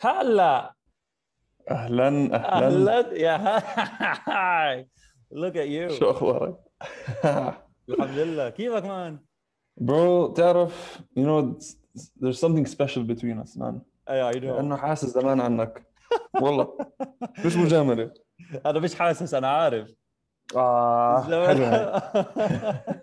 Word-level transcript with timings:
هلا. 0.00 0.74
أهلا 1.70 2.08
أهلا. 2.08 2.98
أهلا. 2.98 3.18
يا 3.18 3.36
هاي. 4.28 4.88
look 5.32 5.56
at 5.56 5.66
you 5.66 5.88
شو 5.88 6.10
أخبارك؟ 6.10 6.56
الحمد 7.88 8.18
لله. 8.18 8.50
كيفك 8.50 8.84
man؟ 8.84 9.18
bro 9.76 10.26
تعرف 10.32 11.00
you 11.18 11.22
know 11.22 11.58
there's 12.20 12.40
something 12.40 12.66
special 12.66 13.02
between 13.02 13.44
us 13.44 13.56
man. 13.58 13.74
I 14.10 14.28
I 14.28 14.40
know 14.40 14.56
لأنه 14.56 14.76
حاسس 14.76 15.08
زمان 15.08 15.40
عنك. 15.40 15.86
والله. 16.40 16.78
مش 17.46 17.56
مجاملة. 17.56 18.10
أنا 18.66 18.78
مش 18.78 18.94
حاسس 18.94 19.34
أنا 19.34 19.48
عارف. 19.48 19.90
آه. 20.56 21.26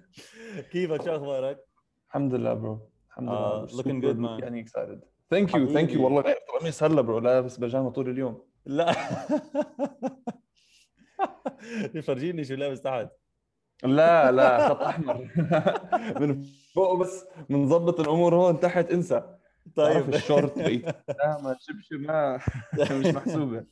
كيفك؟ 0.71 1.01
شو 1.05 1.15
أخبارك؟ 1.15 1.65
الحمد 2.07 2.33
لله 2.33 2.53
bro 2.53 2.89
الحمد 3.09 3.29
آه, 3.29 3.65
لله 3.71 3.83
looking 3.83 4.01
Super 4.01 4.13
good, 4.13 4.17
man. 4.19 4.43
يعني 4.43 4.65
excited. 4.65 5.12
Thank 5.33 5.49
you 5.49 5.51
thank 5.51 5.77
حبيبي. 5.77 5.95
you 5.95 5.99
والله 5.99 6.21
غير 6.21 6.35
قميص 6.59 6.83
هلا 6.83 7.01
bro 7.01 7.19
لابس 7.19 7.57
بيجامه 7.57 7.89
طول 7.91 8.09
اليوم. 8.09 8.45
لا. 8.65 8.93
يفرجيني 11.95 12.43
شو 12.43 12.53
لابس 12.53 12.81
تحت. 12.81 13.09
لا 13.83 14.31
لا 14.31 14.59
خط 14.69 14.81
أحمر. 14.81 15.27
من 16.21 16.43
فوق 16.75 16.93
بس 16.93 17.25
بنظبط 17.49 17.99
الأمور 17.99 18.35
هون 18.35 18.59
تحت 18.59 18.91
انسى. 18.91 19.37
طيب. 19.75 20.13
الشورت 20.13 20.57
لا 20.57 21.37
ما 21.41 21.57
شبشب 21.59 21.99
ما 21.99 22.39
مش 22.91 23.05
محسوبة. 23.05 23.65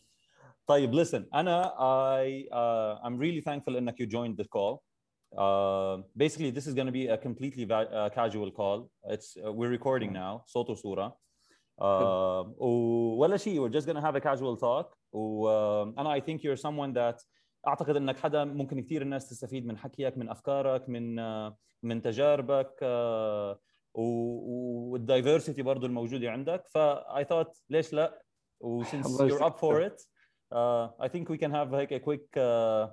طيب 0.68 1.04
listen 1.04 1.22
أنا 1.36 1.64
I 2.24 2.48
uh, 2.52 3.08
I'm 3.08 3.18
really 3.20 3.42
thankful 3.46 3.76
إنك 3.78 4.04
you 4.04 4.06
joined 4.06 4.44
the 4.44 4.48
call. 4.48 4.82
Uh, 5.38 5.98
basically 6.24 6.52
this 6.52 6.68
is 6.68 6.74
going 6.74 6.88
to 6.88 6.92
be 6.92 7.08
a 7.08 7.18
completely 7.18 7.66
va- 7.66 7.90
uh, 8.00 8.10
casual 8.10 8.52
call. 8.52 8.90
It's 9.14 9.38
uh, 9.38 9.52
we're 9.54 9.72
recording 9.80 10.12
now. 10.14 10.44
صوت 10.48 10.70
وصورة. 10.70 11.18
ولا 11.78 13.38
شيء 13.38 13.60
we're 13.70 13.72
just 13.74 13.86
to 13.88 14.02
have 14.02 14.16
a 14.16 14.22
casual 14.22 14.58
talk. 14.58 14.98
وأنا 15.14 16.18
I 16.18 16.20
think 16.20 16.44
you're 16.44 16.58
someone 16.58 16.94
that 16.94 17.26
أعتقد 17.68 17.96
إنك 17.96 18.18
حدا 18.20 18.44
ممكن 18.44 18.82
كثير 18.82 19.02
الناس 19.02 19.30
تستفيد 19.30 19.66
من 19.66 19.78
حكيك 19.78 20.18
من 20.18 20.30
أفكارك 20.30 20.90
من 20.90 21.20
uh, 21.20 21.54
من 21.84 22.02
تجاربك 22.02 22.72
uh, 22.80 23.58
والدايفرسيتي 23.94 25.62
برضه 25.62 25.88
الموجودة 25.88 26.32
عندك. 26.32 26.64
ف 26.68 26.78
I 27.20 27.24
thought 27.24 27.62
ليش 27.70 27.94
لا؟ 27.94 28.22
و 28.60 28.84
since 28.84 29.06
الله 29.06 29.30
you're 29.30 29.42
up 29.44 29.54
for 29.60 29.82
يسعدك. 29.82 29.94
it 29.94 30.02
uh, 30.54 31.06
I 31.06 31.08
think 31.08 31.30
we 31.30 31.38
can 31.38 31.52
have 31.52 31.72
like 31.72 31.92
a 31.92 32.00
quick 32.00 32.38
uh, 32.38 32.88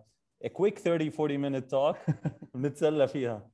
a 0.44 0.48
quick 0.48 0.78
30 0.78 1.10
40 1.10 1.38
minute 1.38 1.68
talk 1.70 1.96
نتسلى 2.56 3.08
فيها. 3.08 3.50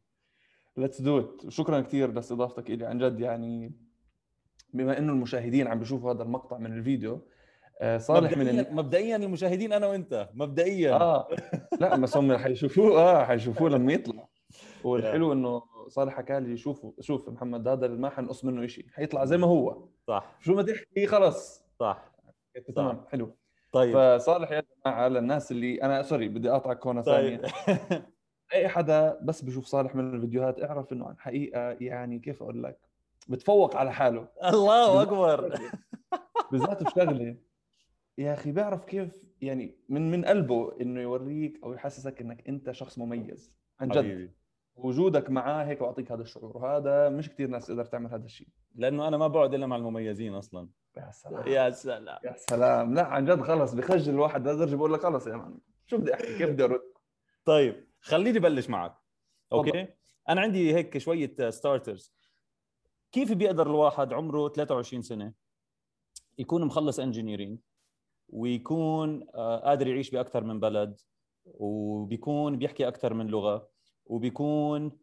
let's 0.77 1.01
do 1.01 1.19
it 1.21 1.51
شكرا 1.51 1.81
كثير 1.81 2.13
لاستضافتك 2.13 2.71
لي 2.71 2.87
عن 2.87 2.99
جد 2.99 3.21
يعني 3.21 3.75
بما 4.75 4.99
إنه 4.99 5.13
المشاهدين 5.13 5.67
عم 5.67 5.79
بيشوفوا 5.79 6.13
هذا 6.13 6.23
المقطع 6.23 6.59
من 6.59 6.79
الفيديو 6.79 7.21
آه، 7.81 7.99
صالح 7.99 8.37
من 8.37 8.45
مبدئيا 8.45 8.61
ال... 8.61 8.75
مبدئيا 8.77 9.17
المشاهدين 9.17 9.73
أنا 9.73 9.87
وأنت 9.87 10.29
مبدئيا. 10.35 10.95
آه 10.95 11.29
لا 11.81 11.97
بس 11.97 12.17
هم 12.17 12.37
حيشوفوه 12.37 13.01
آه 13.01 13.25
حيشوفوه 13.25 13.71
لما 13.71 13.93
يطلع. 13.93 14.29
والحلو 14.85 15.33
إنه 15.33 15.63
صالح 15.89 16.15
حكى 16.15 16.41
لي 16.41 16.57
شوفوا 16.57 16.93
شوف 17.01 17.29
محمد 17.29 17.69
هذا 17.69 17.89
ما 17.89 18.11
حنقص 18.11 18.45
منه 18.45 18.67
شيء 18.67 18.87
حيطلع 18.95 19.25
زي 19.25 19.37
ما 19.37 19.47
هو. 19.47 19.89
صح. 20.09 20.37
شو 20.41 20.55
ما 20.55 20.63
تحكي 20.63 21.07
خلص. 21.07 21.65
صح. 21.81 22.13
تمام 22.77 23.05
حلو. 23.09 23.37
طيب. 23.73 23.95
فصالح 23.95 24.51
يا 24.51 24.63
جماعة 24.85 25.09
للناس 25.09 25.53
اللي 25.53 25.83
أنا 25.83 26.03
سوري 26.03 26.29
بدي 26.29 26.51
اقطعك 26.51 26.87
هون 26.87 27.03
ثانية. 27.03 27.37
طيب 27.37 28.03
أي 28.55 28.69
حدا 28.69 29.19
بس 29.23 29.43
بشوف 29.43 29.67
صالح 29.67 29.95
من 29.95 30.15
الفيديوهات 30.15 30.63
اعرف 30.63 30.93
إنه 30.93 31.07
عن 31.07 31.19
حقيقة 31.19 31.77
يعني 31.81 32.19
كيف 32.19 32.43
أقول 32.43 32.63
لك؟ 32.63 32.79
بتفوق 33.29 33.77
على 33.77 33.93
حاله. 33.93 34.29
الله 34.45 35.03
أكبر. 35.03 35.59
بالذات 36.53 36.83
بشغله 36.83 37.37
يا 38.19 38.35
أخي 38.35 38.53
بيعرف 38.53 38.85
كيف 38.85 39.25
يعني 39.41 39.77
من 39.89 40.11
من 40.11 40.25
قلبه 40.25 40.81
إنه 40.81 41.01
يوريك 41.01 41.61
أو 41.65 41.73
يحسسك 41.73 42.21
إنك 42.21 42.49
أنت 42.49 42.73
شخص 42.73 42.99
مميز 42.99 43.53
عن 43.81 43.89
جد. 43.89 43.99
حبيبي. 43.99 44.31
وجودك 44.77 45.31
معاه 45.31 45.65
هيك 45.65 45.81
بعطيك 45.81 46.13
هذا 46.13 46.23
الشعور. 46.23 46.57
وهذا 46.57 47.09
مش 47.09 47.29
كثير 47.29 47.49
ناس 47.49 47.67
تقدر 47.67 47.85
تعمل 47.85 48.11
هذا 48.11 48.25
الشيء. 48.25 48.49
لأنه 48.75 49.09
أنا 49.09 49.17
ما 49.17 49.27
بقعد 49.27 49.55
إلا 49.55 49.67
مع 49.67 49.77
المميزين 49.77 50.35
أصلا. 50.35 50.69
يا 50.97 51.11
سلام. 51.11 51.49
يا 51.49 51.71
سلام. 51.71 52.19
يا 52.25 52.35
سلام. 52.37 52.95
لا 52.95 53.07
عن 53.07 53.25
جد 53.25 53.41
خلص 53.41 53.75
بخجل 53.75 54.13
الواحد. 54.13 54.49
لدرجه 54.49 54.77
بقول 54.77 54.93
لك 54.93 55.01
خلص 55.01 55.27
يا 55.27 55.37
man. 55.37 55.59
شو 55.87 55.99
بدي 55.99 56.15
أحكي؟ 56.15 56.39
كيف 56.39 56.51
بدي 56.51 56.65
أرد؟ 56.65 56.83
طيب 57.45 57.89
خليني 58.01 58.39
بلش 58.39 58.71
معك. 58.71 58.95
okay؟ 59.53 59.71
تفضل. 59.71 59.89
أنا 60.29 60.41
عندي 60.41 60.75
هيك 60.75 60.99
شوية 60.99 61.51
starters 61.51 62.15
كيف 63.15 63.33
بيقدر 63.33 63.67
الواحد 63.67 64.13
عمره 64.13 64.49
23 64.49 65.03
سنة؟ 65.03 65.33
يكون 66.39 66.65
مخلص 66.65 66.99
engineering 67.01 67.59
ويكون 68.29 69.27
آه، 69.35 69.57
قادر 69.57 69.87
يعيش 69.87 70.11
بأكثر 70.11 70.45
من 70.45 70.61
بلد 70.61 71.01
وبيكون 71.47 72.59
بيحكي 72.59 72.89
أكثر 72.89 73.15
من 73.15 73.27
لغة 73.27 73.69
وبيكون 74.07 74.99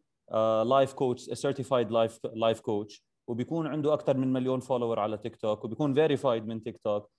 life 0.64 0.92
coach 0.92 1.22
certified 1.22 1.90
life 1.90 2.20
life 2.34 2.60
coach 2.60 3.04
وبيكون 3.26 3.66
عنده 3.66 3.94
أكثر 3.94 4.16
من 4.16 4.32
مليون 4.32 4.60
follower 4.60 4.98
على 4.98 5.18
تيك 5.18 5.36
توك 5.36 5.64
وبيكون 5.64 5.94
verified 5.94 6.46
من 6.46 6.62
تيك 6.62 6.78
توك 6.78 7.10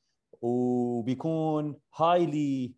وبيكون 0.42 1.76
highly 1.96 2.74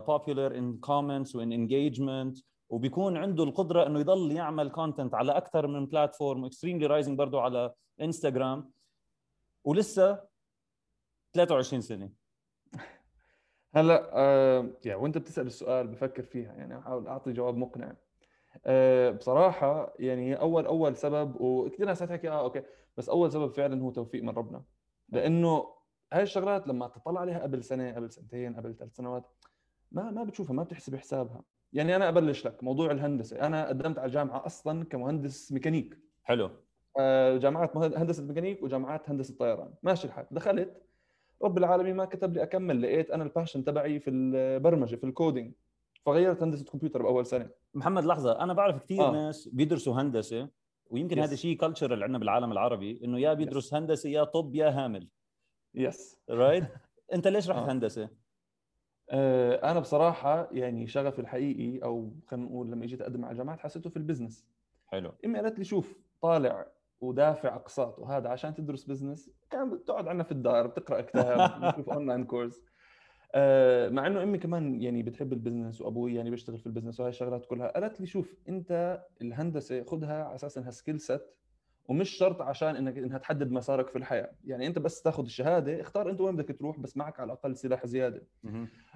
popular 0.00 0.52
in 0.52 0.88
comments 0.88 1.34
and 1.34 1.68
engagement 1.68 2.42
وبيكون 2.68 3.16
عنده 3.16 3.44
القدرة 3.44 3.86
إنه 3.86 4.00
يضل 4.00 4.32
يعمل 4.32 4.70
content 4.70 5.14
على 5.14 5.32
أكثر 5.36 5.66
من 5.66 5.86
platform 5.86 6.44
extremely 6.44 6.86
rising 6.86 7.18
برضه 7.18 7.40
على 7.40 7.74
انستغرام 8.00 8.70
ولسه 9.64 10.20
23 11.34 11.80
سنة. 11.80 12.10
هلأ 13.74 14.10
آه 14.12 14.70
يعني 14.84 15.00
وأنت 15.00 15.18
بتسأل 15.18 15.46
السؤال 15.46 15.86
بفكر 15.86 16.22
فيها 16.22 16.52
يعني 16.52 16.78
أحاول 16.78 17.06
أعطي 17.06 17.32
جواب 17.32 17.56
مقنع. 17.56 17.96
آه 18.66 19.10
بصراحة 19.10 19.94
يعني 19.98 20.34
أول 20.40 20.66
أول 20.66 20.96
سبب 20.96 21.40
وكثير 21.40 21.86
ناس 21.86 22.02
حتحكي 22.02 22.28
آه 22.28 22.40
okay 22.40 22.62
بس 22.96 23.08
أول 23.08 23.32
سبب 23.32 23.50
فعلا 23.50 23.82
هو 23.82 23.90
توفيق 23.90 24.22
من 24.22 24.30
ربنا. 24.30 24.64
لأنه 25.08 25.74
هاي 26.12 26.22
الشغلات 26.22 26.68
لما 26.68 26.88
تطلع 26.88 27.20
عليها 27.20 27.38
قبل 27.42 27.64
سنة 27.64 27.94
قبل 27.94 28.10
سنتين 28.10 28.56
قبل 28.56 28.76
ثلاث 28.76 28.96
سنوات 28.96 29.24
ما 29.92 30.10
ما 30.10 30.24
بتشوفها 30.24 30.54
ما 30.54 30.62
بتحسب 30.62 30.96
حسابها. 30.96 31.42
يعني 31.72 31.96
أنا 31.96 32.08
أبلش 32.08 32.46
لك 32.46 32.64
موضوع 32.64 32.90
الهندسة. 32.90 33.46
أنا 33.46 33.68
قدمت 33.68 33.98
على 33.98 34.06
الجامعة 34.06 34.46
أصلا 34.46 34.84
كمهندس 34.84 35.52
ميكانيك. 35.52 35.98
حلو. 36.24 36.50
آه، 36.98 37.36
جامعات 37.36 37.76
هندسة 37.76 38.22
ميكانيك 38.24 38.62
وجامعات 38.62 39.10
هندسة 39.10 39.34
طيران. 39.38 39.74
ماشي 39.82 40.06
الحال. 40.06 40.26
دخلت. 40.30 40.82
رب 41.42 41.58
العالمين 41.58 41.96
ما 41.96 42.04
كتب 42.04 42.32
لي 42.34 42.42
أكمل. 42.42 42.82
لقيت 42.82 43.10
أنا 43.10 43.24
ال 43.24 43.29
passion 43.29 43.64
تبعي 43.64 44.00
في 44.00 44.10
البرمجة 44.10 44.96
في 44.96 45.04
ال 45.04 45.11
coding 45.11 45.52
فغيرت 46.06 46.42
هندسة 46.42 46.64
كمبيوتر 46.64 47.02
بأول 47.02 47.26
سنة. 47.26 47.48
محمد 47.74 48.04
لحظة. 48.04 48.40
أنا 48.42 48.52
بعرف 48.52 48.82
كثير 48.82 49.02
آه. 49.08 49.12
ناس 49.12 49.48
بيدرسوا 49.48 49.94
هندسة 50.00 50.48
ويمكن 50.90 51.16
Yes. 51.16 51.22
هذا 51.22 51.36
شيء 51.36 51.56
culture 51.56 52.02
عندنا 52.02 52.18
بالعالم 52.18 52.52
العربي 52.52 53.00
إنه 53.04 53.18
يا 53.20 53.34
بيدرس 53.34 53.74
هندسة 53.74 54.08
يا 54.10 54.24
طب 54.24 54.54
يا 54.54 54.68
هامل. 54.70 55.08
yes 55.74 56.18
right 56.30 56.64
أنت 57.14 57.28
ليش 57.28 57.50
رحت 57.50 57.58
آه. 57.68 57.72
هندسة؟ 57.72 58.08
أنا 59.10 59.80
بصراحة 59.80 60.48
يعني 60.52 60.86
شغفي 60.86 61.18
الحقيقي 61.18 61.84
أو 61.84 62.12
خلينا 62.26 62.46
نقول 62.46 62.70
لما 62.70 62.84
إجيت 62.84 63.00
أقدم 63.00 63.24
على 63.24 63.32
الجامعات 63.32 63.60
حسيته 63.60 63.90
في 63.90 63.96
ال 63.96 64.02
business 64.02 64.46
حلو. 64.86 65.12
امي 65.24 65.38
قالت 65.38 65.58
لي 65.58 65.64
شوف 65.64 65.98
طالع 66.22 66.66
ودافع 67.00 67.54
اقساط 67.54 67.98
وهذا 67.98 68.28
عشان 68.28 68.54
تدرس 68.54 68.84
business 68.84 69.30
كان 69.50 69.70
بتقعد 69.70 70.08
عنا 70.08 70.22
في 70.22 70.32
الدار 70.32 70.66
بتقرأ 70.66 71.00
كتاب 71.00 71.40
بتشوف 71.64 71.90
online 71.90 72.24
course 72.24 72.62
آه، 73.34 73.88
مع 73.88 74.06
إنه 74.06 74.22
أمي 74.22 74.38
كمان 74.38 74.82
يعني 74.82 75.02
بتحب 75.02 75.32
ال 75.32 75.37
business 75.37 75.80
وأبوي 75.80 76.14
يعني 76.14 76.30
بيشتغل 76.30 76.58
في 76.58 76.66
ال 76.66 76.70
business 76.70 77.00
وهي 77.00 77.08
الشغلات 77.08 77.46
كلها 77.46 77.68
قالت 77.68 78.00
لي 78.00 78.06
شوف 78.06 78.36
أنت 78.48 79.02
الهندسة 79.22 79.84
خذها 79.84 80.24
على 80.24 80.34
أساس 80.34 80.58
إنها 80.58 80.70
skill 80.70 81.00
set 81.00 81.22
ومش 81.88 82.10
شرط 82.10 82.42
عشان 82.42 82.76
إنك 82.76 82.98
إنها 82.98 83.18
تحدد 83.18 83.50
مسارك 83.50 83.88
في 83.88 83.98
الحياة 83.98 84.30
يعني 84.44 84.66
أنت 84.66 84.78
بس 84.78 85.02
تاخذ 85.02 85.24
الشهادة 85.24 85.80
اختار 85.80 86.10
أنت 86.10 86.20
وين 86.20 86.36
بدك 86.36 86.58
تروح 86.58 86.78
بس 86.78 86.96
معك 86.96 87.20
على 87.20 87.32
الأقل 87.32 87.56
سلاح 87.56 87.86
زيادة. 87.86 88.26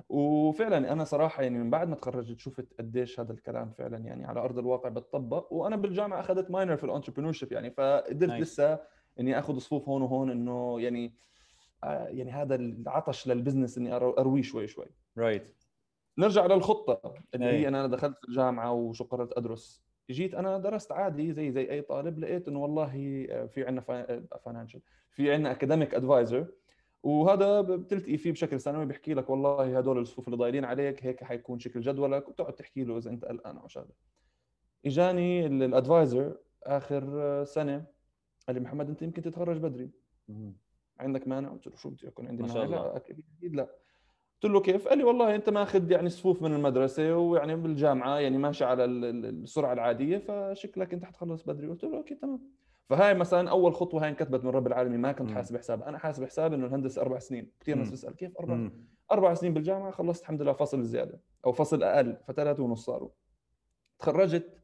وفعلا 0.08 0.92
أنا 0.92 1.04
صراحة 1.04 1.42
يعني 1.42 1.58
من 1.58 1.70
بعد 1.70 1.88
ما 1.88 1.96
تخرجت 1.96 2.38
شفت 2.38 2.66
قديش 2.78 3.20
هذا 3.20 3.32
الكلام 3.32 3.70
فعلا 3.70 3.98
يعني 3.98 4.24
على 4.24 4.40
أرض 4.40 4.58
الواقع 4.58 4.88
بتطبق 4.88 5.52
وأنا 5.52 5.76
بالجامعة 5.76 6.20
أخذت 6.20 6.50
minor 6.50 6.76
في 6.76 6.84
ال 6.84 6.88
entrepreneur 6.88 7.32
يعني 7.50 7.70
فقدرت. 7.70 8.40
لسه 8.40 8.80
إني 9.20 9.38
آخذ 9.38 9.58
صفوف 9.58 9.88
هون 9.88 10.02
وهون 10.02 10.30
إنه 10.30 10.80
يعني 10.80 11.14
آه، 11.84 12.08
يعني 12.08 12.30
هذا 12.30 12.54
العطش 12.54 13.28
لل 13.28 13.38
business 13.38 13.78
إني 13.78 13.94
أرويه 13.94 14.42
شوي 14.42 14.66
شوي 14.66 14.86
right 15.18 15.56
نرجع 16.18 16.46
للخطة 16.46 17.14
اللي. 17.34 17.46
هي 17.46 17.68
أنا 17.68 17.86
دخلت 17.86 18.16
الجامعة 18.28 18.72
وشو 18.72 19.04
قررت 19.04 19.32
أدرس 19.32 19.82
جيت 20.10 20.34
أنا 20.34 20.58
درست 20.58 20.92
عادي 20.92 21.32
زي 21.32 21.52
زي 21.52 21.70
أي 21.70 21.82
طالب 21.82 22.18
لقيت 22.18 22.48
إنه 22.48 22.58
والله 22.58 23.26
آه، 23.30 23.46
في 23.46 23.66
عندنا 23.66 23.80
financial 24.44 24.80
في 25.10 25.32
عندنا 25.32 25.50
academic 25.50 25.94
advisor 25.94 26.46
وهذا 27.02 27.60
بتلتقي 27.60 28.16
فيه 28.16 28.32
بشكل 28.32 28.60
سنوي 28.60 28.86
بيحكي 28.86 29.14
لك 29.14 29.30
والله 29.30 29.78
هدول 29.78 29.98
الصفوف 29.98 30.26
اللي 30.26 30.36
ضايلين 30.36 30.64
عليك 30.64 31.06
هيك 31.06 31.24
حيكون 31.24 31.58
شكل 31.58 31.80
جدولك 31.80 32.28
وبتقعد 32.28 32.54
تحكي 32.54 32.84
له 32.84 32.98
إذا 32.98 33.10
أنت 33.10 33.24
قلقان 33.24 33.56
أو 33.58 33.68
شغلة. 33.68 33.92
إجاني 34.86 35.46
ال 35.46 35.57
advisor 35.58 36.36
آخر 36.62 37.44
سنة 37.44 37.84
قال 38.46 38.56
لي 38.56 38.60
محمد 38.60 38.88
أنت 38.88 39.02
يمكن 39.02 39.22
تتخرج 39.22 39.58
بدري. 39.58 39.90
عندك 41.00 41.28
مانع؟ 41.28 41.48
قلت 41.48 41.66
له 41.66 41.76
شو 41.76 41.90
بدي 41.90 42.06
يكون 42.06 42.26
عندي 42.26 42.42
ما 42.42 42.54
مانع. 42.54 42.64
لا 42.64 42.96
أكيد 42.96 43.24
لا. 43.42 43.81
قلت 44.42 44.52
له 44.52 44.60
كيف؟ 44.60 44.88
قال 44.88 44.98
لي 44.98 45.04
والله 45.04 45.34
أنت 45.34 45.50
ماخذ 45.50 45.90
يعني 45.90 46.08
صفوف 46.08 46.42
من 46.42 46.54
المدرسة 46.54 47.16
ويعني 47.16 47.56
بالجامعة 47.56 48.18
يعني 48.18 48.38
ماشي 48.38 48.64
على 48.64 48.84
ال- 48.84 49.04
ال- 49.04 49.26
السرعة 49.42 49.72
العادية 49.72 50.18
فشكلك 50.18 50.92
أنت 50.94 51.04
حتخلص 51.04 51.42
بدري. 51.44 51.68
قلت 51.68 51.84
له 51.84 51.96
okay 51.96 52.14
تمام. 52.14 52.40
فهاي 52.88 53.14
مثلا 53.14 53.50
أول 53.50 53.74
خطوة 53.74 54.02
هاي 54.04 54.08
انكتبت 54.08 54.44
من 54.44 54.50
رب 54.50 54.66
العالمين. 54.66 55.00
ما 55.00 55.12
كنت. 55.12 55.30
حاسب 55.30 55.56
حساب 55.56 55.82
أنا 55.82 55.98
حاسب 55.98 56.24
حساب 56.24 56.52
إنه 56.52 56.66
الهندسة 56.66 57.02
أربع 57.02 57.18
سنين. 57.18 57.50
كثير 57.60 57.76
ناس. 57.76 57.88
بتسال 57.90 58.16
كيف 58.16 58.38
أربع 58.40 58.54
مم. 58.54 58.72
أربع 59.12 59.34
سنين 59.34 59.54
بالجامعة؟ 59.54 59.90
خلصت 59.90 60.22
الحمد 60.22 60.42
لله 60.42 60.52
فصل 60.52 60.82
زيادة 60.82 61.20
أو 61.46 61.52
فصل 61.52 61.82
أقل 61.82 62.16
فثلاثة 62.28 62.62
ونص 62.62 62.84
صاروا. 62.84 63.08
تخرجت 63.98 64.58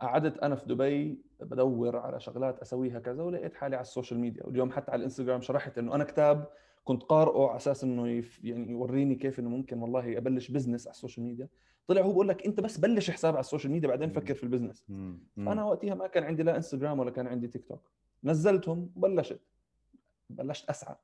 قعدت 0.00 0.38
أنا 0.38 0.54
في 0.54 0.66
دبي 0.66 1.22
بدور 1.40 1.96
على 1.96 2.20
شغلات 2.20 2.58
أسويها 2.60 2.98
كذا 2.98 3.22
ولقيت 3.22 3.54
حالي 3.54 3.76
على 3.76 3.82
ال 3.82 3.87
social 3.87 4.20
media. 4.20 4.46
واليوم 4.46 4.70
حتى 4.70 4.90
على 4.90 4.98
الإنستغرام 4.98 5.40
شرحت 5.40 5.78
إنه 5.78 5.94
أنا 5.94 6.04
كتاب 6.04 6.48
كنت 6.84 7.02
قارئه 7.02 7.46
على 7.46 7.56
أساس 7.56 7.84
إنه 7.84 8.08
if 8.08 8.44
يعني 8.44 8.70
يوريني 8.70 9.14
كيف 9.14 9.40
إنه 9.40 9.48
ممكن 9.48 9.78
والله 9.78 10.18
أبلش 10.18 10.50
business 10.50 10.86
على 10.86 10.94
ال 10.94 10.99
social 10.99 11.26
media. 11.26 11.48
طلع 11.86 12.02
هو 12.02 12.12
بقول 12.12 12.28
لك 12.28 12.46
أنت 12.46 12.60
بس 12.60 12.78
بلش 12.78 13.10
حساب 13.10 13.32
على 13.34 13.40
ال 13.40 13.45
social 13.45 13.72
media 13.72 13.88
بعدين. 13.88 14.10
فكر 14.10 14.34
في 14.34 14.42
ال 14.42 14.47
business 14.47 14.84
مم. 14.88 15.18
فأنا 15.36 15.64
وقتها 15.64 15.94
ما 15.94 16.06
كان 16.06 16.24
عندي 16.24 16.42
لا 16.42 16.56
انستغرام 16.56 16.98
ولا 16.98 17.10
كان 17.10 17.26
عندي 17.26 17.48
تيك 17.48 17.64
توك 17.64 17.80
نزلتهم 18.24 18.90
وبلشت 18.96 19.40
بلشت 20.30 20.70
أسعى. 20.70 20.96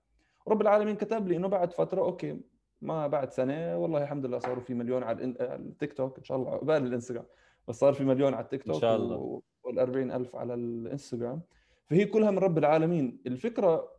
رب 0.49 0.61
العالمين 0.61 0.97
كتب 0.97 1.29
لي 1.29 1.37
إنه 1.37 1.49
بعد 1.49 1.73
فترة 1.73 2.01
okay 2.01 2.41
ما 2.83 3.07
بعد 3.07 3.31
سنة 3.31 3.79
والله 3.79 4.03
الحمد 4.03 4.27
لله 4.27 4.39
صاروا 4.39 4.63
في 4.63 4.75
مليون 4.75 5.03
على 5.03 5.25
التيك 5.41 5.93
توك 5.93 6.19
إن 6.19 6.25
شاء 6.25 6.37
الله 6.37 6.51
عقبال 6.51 6.87
الإنستغرام. 6.87 7.25
بس 7.69 7.79
صار 7.79 7.93
في 7.93 8.05
مليون 8.05 8.35
على 8.35 8.45
التيك 8.45 8.63
توك 8.63 8.81
شاء 8.81 8.97
الله. 8.97 9.43
وال 9.65 9.79
ألف 10.11 10.37
على 10.37 10.55
الإنستغرام. 10.55 11.41
فهي 11.87 12.05
كلها 12.05 12.31
من 12.31 12.39
رب 12.39 12.59
العالمين. 12.59 13.19
الفكرة 13.27 13.96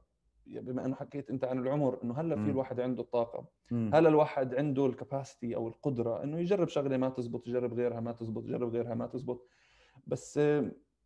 بما 0.49 0.85
انه 0.85 0.95
حكيت 0.95 1.29
انت 1.29 1.43
عن 1.43 1.59
العمر 1.59 2.03
إنه 2.03 2.13
هلأ 2.13 2.35
في. 2.35 2.49
الواحد 2.49 2.79
عنده 2.79 3.01
الطاقة. 3.01 3.45
هلأ 3.71 4.09
الواحد 4.09 4.55
عنده 4.55 4.85
ال 4.85 4.93
capacity 4.93 5.55
أو 5.55 5.67
القدرة 5.67 6.23
إنه 6.23 6.39
يجرب 6.39 6.67
شغلة 6.67 6.97
ما 6.97 7.09
تزبط 7.09 7.47
يجرب 7.47 7.73
غيرها 7.73 7.99
ما 7.99 8.11
تزبط 8.11 8.45
يجرب 8.45 8.69
غيرها 8.69 8.95
ما 8.95 9.07
تزبط. 9.07 9.47
بس 10.07 10.39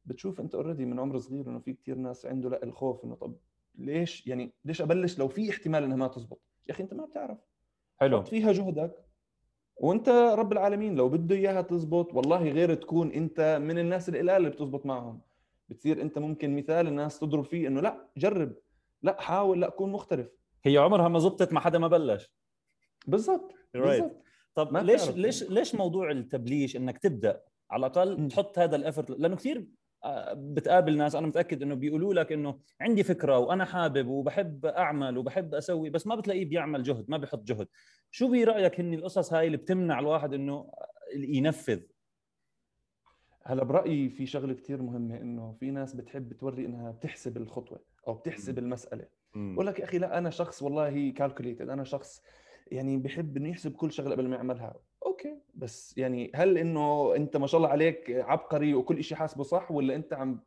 بتشوف 0.06 0.40
أنت 0.40 0.56
already 0.56 0.86
من 0.86 1.00
عمر 1.00 1.18
صغير 1.18 1.50
إنه 1.50 1.60
في 1.60 1.74
كثير 1.74 1.98
ناس 1.98 2.26
عنده 2.26 2.50
لا 2.50 2.64
الخوف 2.64 3.06
إنه 3.06 3.16
طب 3.16 3.36
ليش؟ 3.76 4.28
يعني 4.28 4.54
ليش 4.66 4.82
أبلش 4.82 5.20
لو 5.20 5.28
في 5.28 5.50
احتمال 5.50 5.84
إنها 5.84 5.98
ما 5.98 6.08
تزبط؟ 6.08 6.42
يا 6.68 6.74
أخي 6.74 6.84
أنت 6.84 6.94
ما 6.94 7.06
بتعرف. 7.06 7.38
حلو. 7.98 8.18
حط 8.18 8.28
فيها 8.28 8.52
جهدك. 8.52 9.06
وأنت 9.78 10.10
رب 10.10 10.52
العالمين 10.52 10.96
لو 10.96 11.10
بده 11.10 11.36
إياها 11.36 11.62
تزبط 11.62 12.14
والله 12.14 12.50
غير 12.50 12.74
تكون 12.74 13.12
أنت 13.12 13.60
من 13.62 13.80
الناس 13.80 14.10
القلال 14.10 14.30
اللي 14.38 14.50
بتزبط 14.50 14.86
معهم. 14.86 15.22
بتصير 15.70 16.02
أنت 16.02 16.20
ممكن 16.20 16.56
مثال 16.56 16.88
الناس 16.88 17.20
تضرب 17.20 17.44
فيه 17.44 17.68
إنه 17.68 17.82
لا 17.82 18.08
جرب. 18.18 18.54
لا 19.04 19.22
حاول 19.22 19.62
لا 19.62 19.70
كون 19.70 19.92
مختلف. 19.92 20.28
هي 20.64 20.78
عمرها 20.78 21.08
ما 21.08 21.20
زبطت 21.20 21.54
مع 21.54 21.62
حدا 21.62 21.80
ما 21.80 21.88
بلش. 21.88 22.32
بالضبط 23.08 23.52
Right. 23.52 23.82
بالضبط. 23.82 24.24
طب 24.56 24.74
ما 24.74 24.80
ليش 24.80 25.02
بتعرف 25.04 25.18
ليش 25.18 25.44
ليش 25.44 25.76
موضوع 25.76 26.12
التبليش 26.12 26.76
إنك 26.78 26.98
تبدأ؟ 26.98 27.42
على 27.72 27.80
الأقل 27.86 28.22
مم. 28.22 28.28
تحط 28.28 28.60
هذا 28.60 28.76
الافورت 28.76 29.10
لأنه 29.10 29.36
كثير 29.36 29.66
آه، 30.04 30.34
بتقابل 30.34 30.98
ناس 30.98 31.16
أنا 31.16 31.28
متأكد 31.28 31.62
إنه 31.62 31.76
بيقولوا 31.76 32.14
لك 32.14 32.32
إنه 32.32 32.60
عندي 32.82 33.04
فكرة 33.04 33.38
وأنا 33.38 33.66
حابب 33.66 34.08
وبحب 34.08 34.66
أعمل 34.66 35.18
وبحب 35.18 35.54
أسوي 35.56 35.90
بس 35.90 36.08
ما 36.08 36.16
بتلاقيه 36.16 36.46
بيعمل 36.46 36.84
جهد 36.84 37.06
ما 37.10 37.18
بيحط 37.18 37.44
جهد. 37.44 37.68
شو 38.12 38.32
برأيك 38.32 38.80
هن 38.80 38.94
القصص 38.94 39.34
هاي 39.34 39.46
اللي 39.48 39.58
بتمنع 39.58 40.00
الواحد 40.00 40.34
إنه 40.34 40.72
ينفذ؟ 41.16 41.80
هلا 43.44 43.64
برأيي 43.64 44.10
في 44.10 44.26
شغلة 44.26 44.54
كثير 44.54 44.82
مهمة 44.82 45.18
إنه 45.18 45.52
في 45.60 45.72
ناس 45.72 45.94
بتحب 45.96 46.34
توري 46.34 46.66
إنها 46.66 46.92
بتحسب 46.92 47.38
الخطوة. 47.38 47.80
أو 48.08 48.14
بتحسب 48.14 48.60
المسألة. 48.60 49.08
بقول 49.36 49.68
لك 49.68 49.80
يا 49.80 49.84
أخي 49.84 49.98
لا 49.98 50.18
أنا 50.18 50.30
شخص 50.30 50.62
والله 50.62 51.10
كالكوليتد 51.12 51.70
أنا 51.70 51.84
شخص 51.84 52.24
يعني 52.68 52.98
بحب 52.98 53.38
إنه 53.38 53.50
يحسب 53.50 53.76
كل 53.76 53.92
شغلة 53.92 54.12
قبل 54.12 54.28
ما 54.28 54.36
يعملها. 54.36 54.76
okay. 55.06 55.38
بس 55.56 55.98
يعني 55.98 56.32
هل 56.36 56.58
إنه 56.58 57.16
أنت 57.16 57.38
ما 57.38 57.48
شاء 57.48 57.58
الله 57.58 57.70
عليك 57.70 58.12
عبقري 58.12 58.74
وكل 58.74 59.04
شيء 59.04 59.18
حاسبه 59.18 59.44
صح 59.44 59.72
ولا 59.72 59.96
أنت 59.96 60.14
عم 60.14 60.40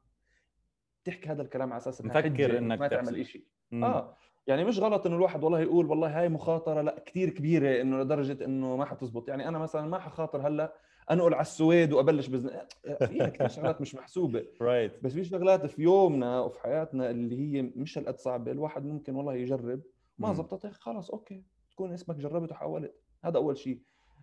تحكي 1.04 1.28
هذا 1.28 1.42
الكلام 1.42 1.72
على 1.72 1.80
أساس 1.80 2.04
مفكر 2.04 2.58
إنك 2.58 2.78
ما. 2.80 2.88
تعمل 2.88 3.26
شيء. 3.26 3.44
آه. 3.72 4.16
يعني 4.46 4.64
مش 4.64 4.78
غلط 4.78 5.06
إنه 5.06 5.16
الواحد 5.16 5.44
والله 5.44 5.60
يقول 5.60 5.86
والله 5.86 6.20
هاي 6.20 6.28
مخاطرة 6.28 6.80
لا 6.80 7.02
كثير 7.06 7.30
كبيرة 7.30 7.80
إنه 7.80 8.02
لدرجة 8.02 8.44
إنه 8.44 8.76
ما 8.76 8.84
حتزبط. 8.84 9.28
يعني 9.28 9.48
أنا 9.48 9.58
مثلا 9.58 9.88
ما 9.88 9.98
حخاطر 9.98 10.48
هلأ 10.48 10.74
انقل 11.10 11.34
على 11.34 11.40
السويد 11.40 11.92
وأبلش 11.92 12.26
business 12.26 12.52
فيها 13.08 13.28
كثير 13.28 13.48
شغلات 13.48 13.80
مش 13.80 13.94
محسوبة. 13.94 14.46
right 14.60 15.04
بس 15.04 15.12
في 15.12 15.24
شغلات 15.24 15.66
في 15.66 15.82
يومنا 15.82 16.40
وفي 16.40 16.60
حياتنا 16.60 17.10
اللي 17.10 17.38
هي 17.38 17.62
مش 17.62 17.98
هالقد 17.98 18.18
صعبة 18.18 18.52
الواحد 18.52 18.84
ممكن 18.84 19.14
والله 19.14 19.34
يجرب. 19.34 19.82
ما. 20.18 20.32
زبطت 20.32 20.66
خلاص 20.66 21.10
okay. 21.10 21.44
تكون 21.70 21.92
اسمك 21.92 22.16
جربت 22.16 22.50
وحاولت. 22.50 22.94
هذا 23.24 23.36
أول 23.36 23.56
شيء. 23.56 23.80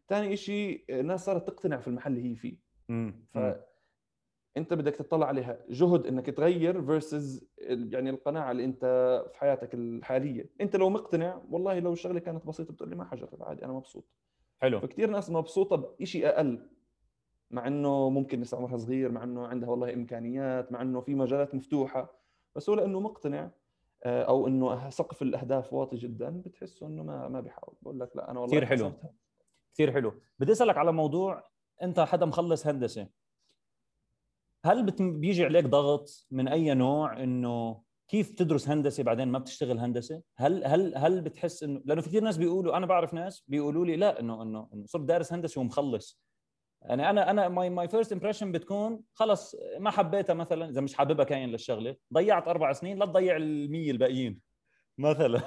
ثاني 0.08 0.36
شيء 0.36 0.86
الناس 0.90 1.26
صارت 1.26 1.48
تقتنع 1.48 1.78
في 1.80 1.88
المحل 1.88 2.18
اللي 2.18 2.32
هي 2.32 2.36
فيه. 2.36 2.58
ف 3.34 3.38
أنت 4.58 4.74
بدك 4.74 4.96
تطلع 4.96 5.28
عليها. 5.28 5.60
جهد 5.70 6.08
إنك 6.08 6.26
تغير 6.26 6.82
versus 6.82 7.46
يعني 7.68 8.10
القناعة 8.10 8.52
اللي 8.52 8.66
أنت 8.66 8.86
في 9.34 9.40
حياتك 9.40 9.74
الحالية. 9.74 10.50
أنت 10.62 10.76
لو 10.76 10.90
مقتنع 10.90 11.42
والله 11.50 11.80
لو 11.80 11.94
الشغلة 11.94 12.20
كانت 12.20 12.46
بسيطة 12.46 12.74
بتقول 12.74 12.90
لي 12.90 12.96
ما 12.96 13.06
حجرب 13.06 13.44
عادي 13.44 13.66
أنا 13.66 13.74
مبسوط. 13.74 14.06
حلو. 14.62 14.80
فكتير 14.80 15.10
ناس 15.10 15.30
مبسوطة 15.30 15.76
بشيء 16.00 16.28
أقل 16.28 16.68
مع 17.52 17.68
إنه 17.68 18.10
ممكن 18.10 18.42
لسه 18.42 18.58
عمرها 18.58 18.78
صغير 18.78 19.12
مع 19.12 19.24
إنه 19.24 19.48
عندها 19.48 19.70
والله 19.70 19.94
إمكانيات 19.94 20.72
مع 20.72 20.82
إنه 20.82 21.02
في 21.02 21.16
مجالات 21.16 21.56
مفتوحة 21.56 22.22
بس 22.56 22.70
هو 22.70 22.76
لأنه 22.76 23.00
مقتنع 23.00 23.52
آه، 24.04 24.24
أو 24.24 24.48
إنه 24.48 24.90
سقف 24.90 25.22
الأهداف 25.22 25.74
واطي 25.74 25.96
جدا 25.98 26.42
بتحسه 26.46 26.88
إنه 26.88 27.04
ما 27.04 27.28
ما 27.28 27.42
بيحاول. 27.42 27.76
بقول 27.82 28.00
لك 28.00 28.16
لا 28.16 28.32
أنا 28.32 28.40
والله 28.40 28.58
كثير 28.58 28.66
حلو. 28.66 28.92
كثير 29.74 29.92
حلو. 29.92 30.14
بدي 30.40 30.52
أسألك 30.52 30.78
على 30.78 30.92
موضوع 30.92 31.50
أنت 31.82 32.00
حدا 32.00 32.26
مخلص 32.26 32.68
هندسة. 32.68 33.08
هل 34.66 34.92
بيجي 35.00 35.46
عليك 35.46 35.66
ضغط 35.66 36.28
من 36.32 36.48
أي 36.48 36.74
نوع 36.74 37.24
إنه 37.24 37.82
كيف 38.12 38.32
تدرس 38.32 38.70
هندسة 38.70 39.04
بعدين 39.04 39.28
ما 39.28 39.40
بتشتغل 39.40 39.80
هندسة؟ 39.80 40.22
هل 40.38 40.66
هل 40.66 40.98
هل 40.98 41.22
بتحس 41.22 41.64
إنه 41.64 41.82
لأنه 41.86 42.02
في 42.02 42.10
كثير 42.10 42.24
ناس 42.24 42.38
بيقولوا 42.38 42.78
أنا 42.78 42.86
بعرف 42.86 43.14
ناس 43.14 43.44
بيقولوا 43.48 43.86
لي 43.86 43.96
لا 43.96 44.20
إنه 44.20 44.42
إنه 44.42 44.70
إنه 44.74 44.86
صرت 44.86 45.02
دارس 45.02 45.34
هندسة 45.34 45.62
ومخلص. 45.62 46.22
يعني 46.82 47.10
أنا 47.10 47.30
أنا 47.30 47.50
my 47.50 47.70
my 47.70 47.88
first 47.88 48.12
impression 48.12 48.52
بتكون 48.52 49.02
خلص 49.14 49.56
ما 49.80 49.92
حبيتها 49.92 50.34
مثلا 50.34 50.70
إذا 50.70 50.82
مش 50.82 50.94
حاببها 50.94 51.26
كاين 51.26 51.50
لل 51.50 51.63
شغلة 51.63 51.96
ضيعت 52.14 52.48
أربع 52.48 52.74
سنين 52.74 52.98
لا 52.98 53.06
تضيع 53.06 53.38
المية 53.38 53.92
الباقيين 53.92 54.40
مثلا. 54.98 55.42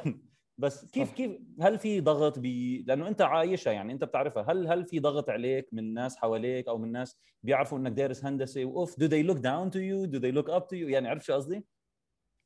بس 0.58 0.84
كيف 0.84 1.08
صح. 1.08 1.14
كيف 1.14 1.30
هل 1.60 1.78
في 1.78 2.00
ضغط 2.00 2.38
ب 2.38 2.46
لأنه 2.86 3.08
أنت 3.08 3.22
عايشها 3.22 3.72
يعني 3.72 3.92
أنت 3.92 4.04
بتعرفها 4.04 4.46
هل 4.48 4.66
هل 4.68 4.86
في 4.86 5.00
ضغط 5.00 5.30
عليك 5.30 5.68
من 5.72 5.94
ناس 5.94 6.16
حواليك 6.16 6.68
أو 6.68 6.78
من 6.78 6.92
ناس 6.92 7.18
بيعرفوا 7.42 7.78
إنك 7.78 7.92
دارس 7.92 8.24
هندسة؟ 8.24 8.64
وأوف 8.64 8.94
do 8.94 9.06
they 9.08 9.28
look 9.30 9.38
down 9.38 9.70
to 9.74 9.80
you? 9.80 10.06
do 10.14 10.20
they 10.20 10.32
look 10.38 10.54
up 10.56 10.64
to 10.64 10.76
you 10.76 10.88
يعني 10.88 11.08
عرفت 11.08 11.26
شو 11.26 11.34
قصدي؟ 11.34 11.64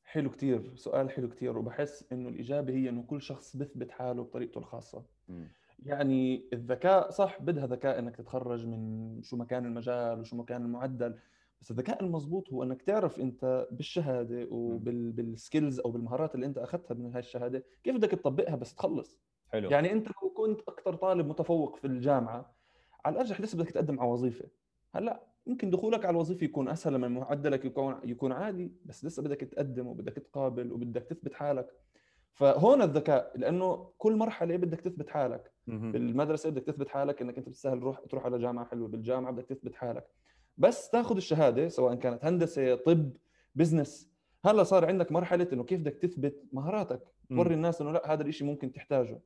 حلو 0.09 0.29
كتير 0.29 0.75
سؤال 0.75 1.11
حلو 1.11 1.29
كتير 1.29 1.57
وبحس 1.57 2.05
إنه 2.11 2.29
الإجابة 2.29 2.73
هي 2.73 2.89
إنه 2.89 3.03
كل 3.03 3.21
شخص 3.21 3.57
بثبت 3.57 3.91
حاله 3.91 4.23
بطريقته 4.23 4.57
الخاصة. 4.57 5.05
يعني 5.85 6.49
الذكاء 6.53 7.09
صح 7.09 7.41
بدها 7.41 7.67
ذكاء 7.67 7.99
إنك 7.99 8.15
تتخرج 8.15 8.65
من 8.67 9.21
شو 9.23 9.37
مكان 9.37 9.65
المجال 9.65 10.19
وشو 10.19 10.35
مكان 10.35 10.61
المعدل 10.61 11.19
بس 11.61 11.71
الذكاء 11.71 12.03
المضبوط 12.03 12.53
هو 12.53 12.63
إنك 12.63 12.81
تعرف 12.81 13.19
أنت 13.19 13.67
بالشهادة 13.71 14.47
وبالسكيلز 14.51 15.79
أو 15.79 15.91
بالمهارات 15.91 16.35
اللي 16.35 16.45
أنت 16.45 16.57
أخذتها 16.57 16.95
من 16.95 17.11
هاي 17.11 17.19
الشهادة 17.19 17.63
كيف 17.83 17.95
بدك 17.95 18.11
تطبقها 18.11 18.55
بس 18.55 18.75
تخلص؟ 18.75 19.19
حلو. 19.47 19.69
يعني 19.69 19.91
أنت 19.91 20.07
لو 20.07 20.29
كنت 20.29 20.61
أكثر 20.67 20.95
طالب 20.95 21.27
متفوق 21.27 21.75
في 21.75 21.87
الجامعة 21.87 22.55
على 23.05 23.13
الأرجح 23.13 23.41
لسه 23.41 23.57
بدك 23.57 23.71
تقدم 23.71 23.99
على 23.99 24.09
وظيفة. 24.11 24.49
هلأ 24.95 25.23
يمكن 25.49 25.69
دخولك 25.69 26.05
على 26.05 26.15
الوظيفة 26.15 26.43
يكون 26.45 26.69
أسهل 26.69 26.93
لما 26.93 27.07
معدلك 27.07 27.65
يكون 27.65 27.95
يكون 28.03 28.31
عالي 28.31 28.71
بس 28.85 29.05
لسه 29.05 29.23
بدك 29.23 29.39
تقدم 29.39 29.87
وبدك 29.87 30.13
تقابل 30.13 30.71
وبدك 30.71 31.03
تثبت 31.03 31.33
حالك. 31.33 31.67
فهون 32.33 32.81
الذكاء 32.81 33.31
لأنه 33.35 33.89
كل 33.97 34.15
مرحلة 34.15 34.55
بدك 34.57 34.81
تثبت 34.81 35.09
حالك. 35.09 35.51
بالمدرسة 35.91 36.49
بدك 36.49 36.63
تثبت 36.63 36.89
حالك 36.89 37.21
إنك 37.21 37.37
أنت 37.37 37.49
بتستاهل 37.49 37.83
روح 37.83 37.99
تروح 38.09 38.25
على 38.25 38.39
جامعة 38.39 38.65
حلوة 38.65 38.87
بالجامعة 38.87 39.31
بدك 39.31 39.45
تثبت 39.45 39.75
حالك. 39.75 40.07
بس 40.57 40.89
تاخذ 40.89 41.15
الشهادة 41.15 41.67
سواء 41.67 41.95
كانت 41.95 42.25
هندسة 42.25 42.75
طب 42.75 43.11
بزنس 43.55 44.09
هلأ 44.45 44.63
صار 44.63 44.85
عندك 44.85 45.11
مرحلة 45.11 45.47
إنه 45.53 45.63
كيف 45.63 45.79
بدك 45.79 45.95
تثبت 45.95 46.43
مهاراتك. 46.53 47.01
توري 47.29 47.53
الناس 47.53 47.81
إنه 47.81 47.91
لأ 47.91 48.13
هذا 48.13 48.23
الشيء 48.23 48.47
ممكن 48.47 48.71
تحتاجه. 48.71 49.19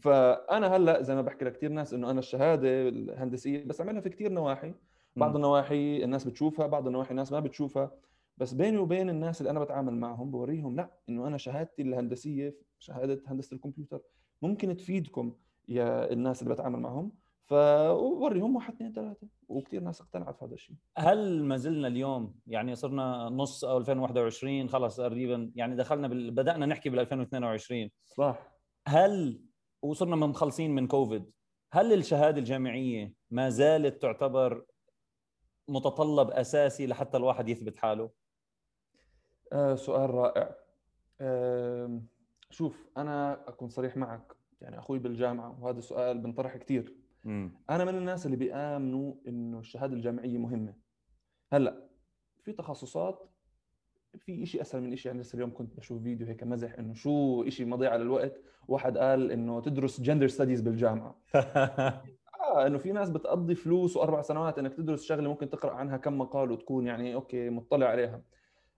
فأنا 0.00 0.76
هلأ 0.76 1.02
زي 1.02 1.14
ما 1.14 1.22
بحكي 1.22 1.44
لكثير 1.44 1.70
ناس 1.70 1.94
إنه 1.94 2.10
أنا 2.10 2.18
الشهادة 2.18 2.88
الهندسية 2.88 3.64
بس 3.64 3.80
اعملها 3.80 4.00
في 4.00 4.08
كثير 4.08 4.32
نواحي. 4.32 4.74
بعض. 5.18 5.34
النواحي 5.36 6.04
الناس 6.04 6.24
بتشوفها 6.24 6.66
بعض 6.66 6.86
النواحي 6.86 7.10
الناس 7.10 7.32
ما 7.32 7.40
بتشوفها. 7.40 7.90
بس 8.36 8.54
بيني 8.54 8.76
وبين 8.76 9.10
الناس 9.10 9.40
اللي 9.40 9.50
أنا 9.50 9.60
بتعامل 9.60 9.94
معهم 9.94 10.30
بوريهم 10.30 10.76
لأ 10.76 10.90
إنه 11.08 11.26
أنا 11.26 11.36
شهادتي 11.36 11.82
الهندسية 11.82 12.56
شهادة 12.78 13.22
هندسة 13.26 13.54
الكمبيوتر 13.54 14.00
ممكن 14.42 14.76
تفيدكم 14.76 15.32
يا 15.68 16.12
الناس 16.12 16.42
اللي 16.42 16.54
بتعامل 16.54 16.80
معهم. 16.80 17.12
فوريهم 17.44 18.56
واحد 18.56 18.74
اثنين 18.74 18.92
ثلاثة 18.92 19.28
وكثير 19.48 19.82
ناس 19.82 20.00
اقتنعت 20.00 20.36
في 20.38 20.44
هذا 20.44 20.54
الشيء. 20.54 20.76
هل 20.98 21.44
ما 21.44 21.56
زلنا 21.56 21.88
اليوم 21.88 22.34
يعني 22.46 22.74
صرنا 22.74 23.28
نص 23.28 23.64
أو 23.64 23.78
2021 23.78 24.68
خلص 24.68 24.96
تقريبا 24.96 25.52
يعني 25.54 25.76
دخلنا 25.76 26.08
بال... 26.08 26.30
بدأنا 26.30 26.66
نحكي 26.66 26.90
بال 26.90 26.98
2022 26.98 27.90
صح. 28.06 28.52
هل 28.88 29.40
وصرنا 29.82 30.16
مخلصين 30.16 30.74
من 30.74 30.86
كوفيد 30.86 31.30
هل 31.72 31.92
الشهادة 31.92 32.38
الجامعية 32.38 33.12
ما 33.30 33.48
زالت 33.48 34.02
تعتبر 34.02 34.64
متطلب 35.68 36.30
أساسي 36.30 36.86
لحتى 36.86 37.16
الواحد 37.16 37.48
يثبت 37.48 37.76
حاله؟ 37.76 38.10
آه 39.52 39.74
سؤال 39.74 40.10
رائع. 40.10 40.54
آه 41.20 42.00
شوف 42.50 42.88
أنا 42.96 43.48
أكون 43.48 43.68
صريح 43.68 43.96
معك. 43.96 44.38
يعني 44.60 44.78
أخوي 44.78 44.98
بالجامعة 44.98 45.62
وهذا 45.62 45.78
السؤال 45.78 46.18
بنطرح 46.18 46.56
كثير 46.56 46.94
أنا 47.70 47.84
من 47.84 47.94
الناس 47.94 48.26
اللي 48.26 48.36
بيآمنوا 48.36 49.14
إنه 49.28 49.58
الشهادة 49.58 49.94
الجامعية 49.94 50.38
مهمة. 50.38 50.74
هلأ 51.52 51.88
في 52.42 52.52
تخصصات 52.52 53.30
في 54.18 54.46
شيء 54.46 54.60
أسهل 54.60 54.82
من 54.82 54.96
شيء 54.96 55.06
يعني 55.06 55.20
لسه 55.22 55.36
اليوم 55.36 55.54
كنت 55.54 55.76
بشوف 55.76 56.02
فيديو 56.02 56.26
هيك 56.26 56.44
مزح 56.44 56.78
إنه 56.78 56.94
شو 56.94 57.44
شيء 57.48 57.66
مضيعه 57.66 57.96
للوقت. 57.96 58.40
واحد 58.68 58.98
قال 58.98 59.32
إنه 59.32 59.60
تدرس 59.60 60.00
gender 60.00 60.28
studies 60.28 60.60
بالجامعة. 60.60 61.20
آه 62.54 62.66
إنه 62.66 62.78
في 62.78 62.92
ناس 62.92 63.10
بتقضي 63.10 63.54
فلوس 63.54 63.96
وأربع 63.96 64.22
سنوات 64.22 64.58
إنك 64.58 64.74
تدرس 64.74 65.02
شغلة 65.04 65.28
ممكن 65.28 65.50
تقرأ 65.50 65.72
عنها 65.72 65.96
كم 65.96 66.18
مقال 66.18 66.50
وتكون 66.50 66.86
يعني 66.86 67.14
okay 67.14 67.50
مطلع 67.50 67.86
عليها 67.86 68.22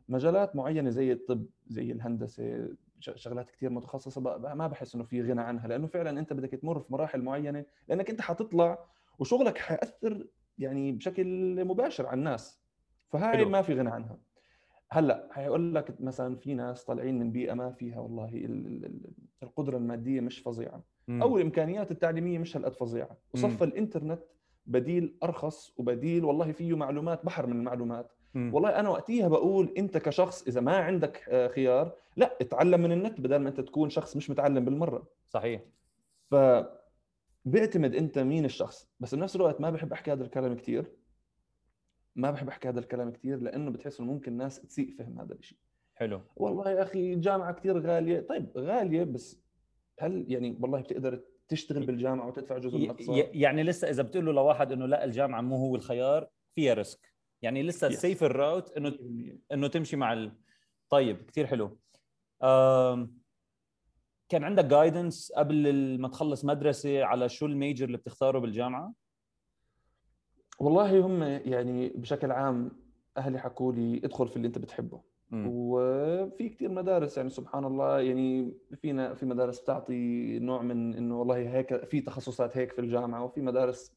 مجالات 0.08 0.56
معينة 0.56 0.90
زي 0.90 1.12
الطب 1.12 1.46
زي 1.68 1.92
الهندسة 1.92 2.68
شغلات 3.00 3.50
كثير 3.50 3.70
متخصصة 3.70 4.20
ما 4.54 4.66
بحس 4.66 4.94
إنه 4.94 5.04
في 5.04 5.22
غنى 5.22 5.40
عنها 5.40 5.68
لأنه 5.68 5.86
فعلا 5.86 6.20
أنت 6.20 6.32
بدك 6.32 6.50
تمر 6.50 6.80
في 6.80 6.92
مراحل 6.92 7.22
معينة 7.22 7.64
لأنك 7.88 8.10
أنت 8.10 8.20
حتطلع 8.20 8.78
وشغلك 9.18 9.58
حيأثر 9.58 10.26
يعني 10.58 10.92
بشكل 10.92 11.64
مباشر 11.64 12.06
على 12.06 12.18
الناس 12.18 12.60
فهاي 13.08 13.38
حلو. 13.38 13.48
ما 13.48 13.62
في 13.62 13.74
غنى 13.74 13.90
عنها 13.90 14.18
هلأ 14.90 15.28
حيقول 15.32 15.74
لك 15.74 16.00
مثلا 16.00 16.36
في 16.36 16.54
ناس 16.54 16.84
طالعين 16.84 17.18
من 17.18 17.32
بيئة 17.32 17.54
ما 17.54 17.72
فيها 17.72 18.00
والله 18.00 18.30
القدرة 19.42 19.76
المادية 19.76 20.20
مش 20.20 20.38
فظيعة. 20.38 20.82
أو 21.10 21.36
الإمكانيات 21.36 21.90
التعليمية 21.90 22.38
مش 22.38 22.56
هالقد 22.56 22.74
فظيعة. 22.74 23.16
وصف 23.34 23.62
الإنترنت 23.62 24.22
بديل 24.66 25.16
أرخص 25.22 25.74
وبديل 25.78 26.24
والله 26.24 26.52
فيه 26.52 26.76
معلومات 26.76 27.24
بحر 27.24 27.46
من 27.46 27.52
المعلومات. 27.56 28.12
م. 28.34 28.54
والله 28.54 28.80
أنا 28.80 28.88
وقتيها 28.88 29.28
بقول 29.28 29.74
أنت 29.78 29.98
كشخص 29.98 30.46
إذا 30.46 30.60
ما 30.60 30.76
عندك 30.76 31.24
آه، 31.28 31.48
خيار 31.48 31.92
لا 32.16 32.36
اتعلم 32.40 32.80
من 32.80 32.92
النت 32.92 33.20
بدل 33.20 33.36
ما 33.36 33.48
أنت 33.48 33.60
تكون 33.60 33.90
شخص 33.90 34.16
مش 34.16 34.30
متعلم 34.30 34.64
بالمرة. 34.64 35.06
صحيح. 35.28 35.62
ف 36.30 36.34
بيعتمد 37.44 37.94
أنت 37.94 38.18
مين 38.18 38.44
الشخص. 38.44 38.88
بس 39.00 39.14
بنفس 39.14 39.36
الوقت 39.36 39.60
ما 39.60 39.70
بحب 39.70 39.92
أحكي 39.92 40.12
هذا 40.12 40.24
الكلام 40.24 40.56
كثير 40.56 40.92
ما 42.16 42.30
بحب 42.30 42.48
أحكي 42.48 42.68
هذا 42.68 42.80
الكلام 42.80 43.10
كثير 43.12 43.40
لأنه 43.40 43.70
بتحس 43.70 44.00
إنه 44.00 44.12
ممكن 44.12 44.36
ناس 44.36 44.60
تسيء 44.60 44.94
فهم 44.98 45.20
هذا 45.20 45.34
الشيء 45.34 45.58
حلو. 45.94 46.20
والله 46.36 46.70
يا 46.70 46.82
أخي 46.82 47.12
الجامعة 47.12 47.52
كثير 47.52 47.78
غالية. 47.78 48.20
طيب 48.20 48.46
غالية 48.56 49.04
بس 49.04 49.40
هل 50.00 50.24
يعني 50.28 50.58
والله 50.60 50.80
بتقدر 50.80 51.20
تشتغل 51.48 51.86
بالجامعة 51.86 52.28
وتدفع 52.28 52.58
جزء 52.58 52.78
من 52.78 52.84
الاقساط؟ 52.84 53.30
يعني 53.34 53.62
لسه 53.62 53.90
إذا 53.90 54.02
بتقول 54.02 54.26
له 54.26 54.32
لواحد 54.32 54.72
إنه 54.72 54.86
لا 54.86 55.04
الجامعة 55.04 55.40
مو 55.40 55.56
هو 55.56 55.76
الخيار 55.76 56.28
فيها 56.54 56.74
risk. 56.74 57.14
يعني 57.42 57.62
لسه 57.62 57.86
ال 57.86 57.94
safe 57.94 58.24
route 58.24 58.76
إنه 58.76 58.98
إنه 59.52 59.68
تمشي 59.68 59.96
مع 59.96 60.12
ال... 60.12 60.32
طيب 60.90 61.24
كثير 61.24 61.46
حلو. 61.46 61.78
كان 64.28 64.44
عندك 64.44 64.64
guidance 64.64 65.32
قبل 65.32 65.98
ما 66.00 66.08
تخلص 66.08 66.44
مدرسة 66.44 67.04
على 67.04 67.28
شو 67.28 67.46
ال 67.46 67.53
major 67.53 67.86
اللي 67.86 67.96
بتختاره 67.96 68.38
بالجامعة؟ 68.38 68.94
والله 70.58 71.06
هم 71.06 71.22
يعني 71.22 71.88
بشكل 71.88 72.32
عام 72.32 72.70
أهلي 73.16 73.38
حكوا 73.38 73.72
لي 73.72 74.00
ادخل 74.04 74.28
في 74.28 74.36
اللي 74.36 74.48
أنت 74.48 74.58
بتحبه. 74.58 75.02
وفي 75.32 76.48
كثير 76.48 76.70
مدارس 76.70 77.16
يعني 77.16 77.30
سبحان 77.30 77.64
الله 77.64 78.00
يعني 78.00 78.52
فينا 78.82 79.14
في 79.14 79.26
مدارس 79.26 79.60
بتعطي 79.60 80.38
نوع 80.38 80.62
من 80.62 80.94
إنه 80.94 81.18
والله 81.18 81.36
هيك 81.36 81.84
في 81.84 82.00
تخصصات 82.00 82.56
هيك 82.56 82.72
في 82.72 82.80
الجامعة 82.80 83.24
وفي 83.24 83.40
مدارس 83.40 83.96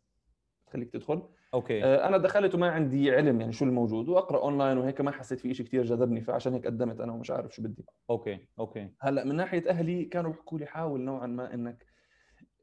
تخليك 0.67 0.89
تدخل. 0.89 1.21
okay. 1.53 1.83
آه، 1.83 2.07
أنا 2.07 2.17
دخلت 2.17 2.55
وما 2.55 2.69
عندي 2.71 3.11
علم 3.11 3.41
يعني 3.41 3.53
شو 3.53 3.65
الموجود 3.65 4.09
وأقرأ 4.09 4.41
اونلاين 4.41 4.77
وهيك 4.77 5.01
ما 5.01 5.11
حسيت 5.11 5.39
في 5.39 5.53
شيء 5.53 5.65
كثير 5.65 5.83
جذبني 5.83 6.21
فعشان 6.21 6.53
هيك 6.53 6.65
قدمت 6.65 7.01
أنا 7.01 7.13
ومش 7.13 7.31
عارف 7.31 7.55
شو 7.55 7.61
بدي. 7.61 7.85
okay 8.09 8.47
okay. 8.59 8.89
هلأ 9.01 9.23
من 9.23 9.35
ناحية 9.35 9.69
أهلي 9.69 10.05
كانوا 10.05 10.31
بيحكوا 10.31 10.59
لي 10.59 10.65
حاول 10.65 11.01
نوعا 11.01 11.27
ما 11.27 11.53
إنك 11.53 11.85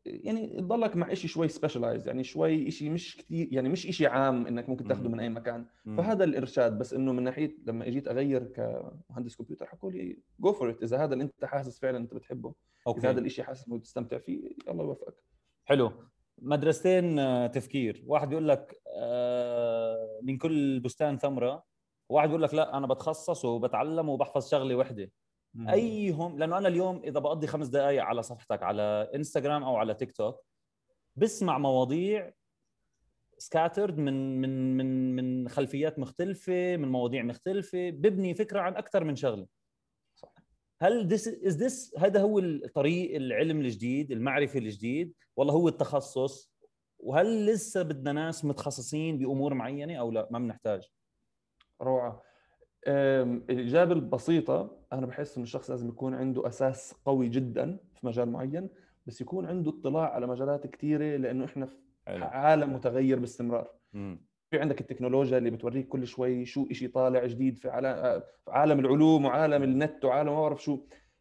يعني 0.05 0.61
تضلك 0.61 0.97
مع 0.97 1.15
شيء 1.15 1.31
شوي 1.31 1.49
specialized 1.49 2.07
يعني 2.09 2.25
شوي 2.25 2.71
شيء 2.71 2.91
مش 2.91 3.17
كثير 3.17 3.49
يعني 3.53 3.69
مش 3.69 3.81
شيء 3.81 4.09
عام 4.09 4.47
إنك 4.47 4.69
ممكن 4.69 4.89
تاخذه 4.89 5.09
من 5.09 5.21
أي 5.21 5.29
مكان. 5.29 5.67
مم. 5.85 5.97
فهذا 5.97 6.25
الإرشاد 6.25 6.79
بس 6.79 6.95
إنه 6.95 7.13
من 7.13 7.23
ناحية 7.23 7.57
لما 7.67 7.87
إجيت 7.87 8.09
أغير 8.09 8.45
كمهندس 8.45 9.37
كمبيوتر 9.37 9.67
حكوا 9.67 9.91
لي 9.91 10.19
go 10.41 10.53
for 10.53 10.79
إذا 10.83 11.05
هذا 11.05 11.13
اللي 11.13 11.25
أنت 11.25 11.45
حاسس 11.45 11.79
فعلا 11.79 11.99
أنت 11.99 12.15
بتحبه 12.15 12.55
okay. 12.87 13.01
اذا 13.01 13.11
هذا 13.11 13.21
الشيء 13.21 13.45
حاسس 13.45 13.69
إنه 13.69 13.79
تستمتع 13.79 14.19
فيه 14.19 14.51
الله 14.69 14.85
يوفقك 14.85 15.15
حلو. 15.65 15.93
مدرستين 16.39 17.19
آه، 17.19 17.47
تفكير. 17.47 18.05
واحد 18.07 18.29
بيقول 18.29 18.49
لك 18.49 18.81
آه، 18.97 20.21
من 20.23 20.39
كل 20.39 20.81
بستان 20.81 21.19
ثمرة 21.19 21.65
واحد 22.09 22.29
بيقول 22.29 22.43
لك 22.43 22.55
لا 22.55 22.77
أنا 22.77 22.87
بتخصص 22.87 23.45
وبتعلم 23.45 24.09
وبحفظ 24.09 24.49
شغله 24.51 24.75
وحدة. 24.75 25.11
أيهم 25.69 26.39
لأنه 26.39 26.59
أنا 26.59 26.69
اليوم 26.69 27.03
إذا 27.05 27.19
بقضي 27.21 27.47
خمس 27.47 27.69
دقائق 27.69 28.03
على 28.03 28.23
صفحتك 28.23 28.63
على 28.63 29.11
انستغرام 29.15 29.65
أو 29.65 29.77
على 29.77 29.95
تيك 29.95 30.13
توك 30.13 30.45
بسمع 31.17 31.59
مواضيع 31.59 32.33
سكاترد 33.39 33.99
من 33.99 34.41
من 34.41 34.77
من 34.77 35.17
من 35.17 35.49
خلفيات 35.49 35.99
مختلفة 35.99 36.77
من 36.77 36.89
مواضيع 36.89 37.23
مختلفة 37.23 37.91
ببني 37.91 38.35
فكرة 38.35 38.61
عن 38.61 38.77
أكثر 38.77 39.05
من 39.05 39.17
شغلة. 39.17 39.47
هل 40.83 41.17
this 41.17 41.23
is 41.23 41.55
this 41.55 42.01
هذا 42.01 42.21
هو 42.21 42.39
الطريق 42.39 43.17
العلم 43.17 43.61
الجديد 43.61 44.13
المعرفة 44.13 44.59
الجديد 44.59 45.15
ولا 45.37 45.53
هو 45.53 45.69
التخصص؟ 45.69 46.53
وهل 46.99 47.47
لسه 47.47 47.83
بدنا 47.83 48.13
ناس 48.13 48.45
متخصصين 48.45 49.19
بأمور 49.19 49.55
معينة 49.55 49.97
أو 49.97 50.11
لا؟ 50.11 50.29
ما 50.31 50.39
بنحتاج. 50.39 50.93
روعة. 51.83 52.23
الاجابه 52.87 53.93
البسيطة 53.93 54.77
أنا 54.93 55.07
بحس 55.07 55.37
إنه 55.37 55.45
الشخص 55.45 55.71
لازم 55.71 55.89
يكون 55.89 56.15
عنده 56.15 56.49
أساس 56.49 56.95
قوي 57.05 57.29
جدا 57.29 57.79
في 57.95 58.07
مجال 58.07 58.29
معين 58.29 58.69
بس 59.07 59.21
يكون 59.21 59.47
عنده 59.47 59.71
اطلاع 59.71 60.11
على 60.15 60.27
مجالات 60.27 60.67
كثيره 60.67 61.17
لأنه 61.17 61.45
إحنا 61.45 61.67
في 61.67 61.77
عالم 62.25 62.73
متغير 62.75 63.19
باستمرار. 63.19 63.71
في 64.51 64.61
عندك 64.61 64.81
التكنولوجيا 64.81 65.39
اللي 65.39 65.51
بتوريك 65.51 65.89
كل 65.89 66.07
شوي 66.07 66.45
شو 66.45 66.69
شيء 66.73 66.91
طالع 66.91 67.27
جديد 67.27 67.59
في 67.59 67.69
عالم 67.69 68.21
في 68.45 68.51
عالم 68.51 68.81
العلوم 68.81 69.25
وعالم 69.25 69.63
النت 69.63 70.05
وعالم 70.05 70.33
ما 70.33 70.41
بعرف 70.41 70.63
شو. 70.63 70.79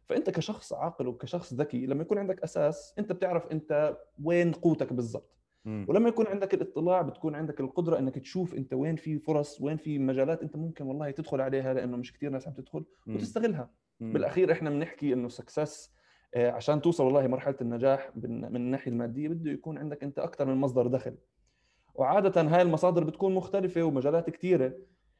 فأنت 0.08 0.30
كشخص 0.30 0.72
عاقل 0.72 1.06
وكشخص 1.06 1.54
ذكي 1.54 1.86
لما 1.86 2.02
يكون 2.02 2.18
عندك 2.18 2.42
أساس 2.42 2.94
أنت 2.98 3.12
بتعرف 3.12 3.46
أنت 3.46 3.96
وين 4.24 4.52
قوتك 4.52 4.92
بالضبط. 4.92 5.39
ولما 5.66 6.08
يكون 6.08 6.26
عندك 6.26 6.54
الاطلاع 6.54 7.02
بتكون 7.02 7.34
عندك 7.34 7.60
القدرة 7.60 7.98
إنك 7.98 8.18
تشوف 8.18 8.54
أنت 8.54 8.74
وين 8.74 8.96
في 8.96 9.18
فرص 9.18 9.60
وين 9.60 9.76
في 9.76 9.98
مجالات 9.98 10.42
أنت 10.42 10.56
ممكن 10.56 10.84
والله 10.86 11.10
تدخل 11.10 11.40
عليها 11.40 11.74
لأنه 11.74 11.96
مش 11.96 12.12
كثير 12.12 12.30
ناس 12.30 12.48
عم 12.48 12.54
تدخل 12.54 12.84
وتستغلها 13.06 13.70
مم. 14.00 14.12
بالأخير 14.12 14.52
إحنا 14.52 14.70
بنحكي 14.70 15.12
إنه 15.12 15.28
سكسس 15.28 15.94
آه، 16.34 16.50
عشان 16.50 16.82
توصل 16.82 17.04
والله 17.04 17.26
مرحلة 17.26 17.56
النجاح 17.60 18.10
من 18.16 18.56
الناحية 18.56 18.90
المادية 18.90 19.28
بده 19.28 19.50
يكون 19.50 19.78
عندك 19.78 20.02
أنت 20.02 20.18
أكثر 20.18 20.44
من 20.44 20.54
مصدر 20.54 20.86
دخل 20.86 21.14
وعادة 21.94 22.42
هاي 22.42 22.62
المصادر 22.62 23.04
بتكون 23.04 23.34
مختلفة 23.34 23.82
ومجالات 23.82 24.30
كثيره 24.30 24.72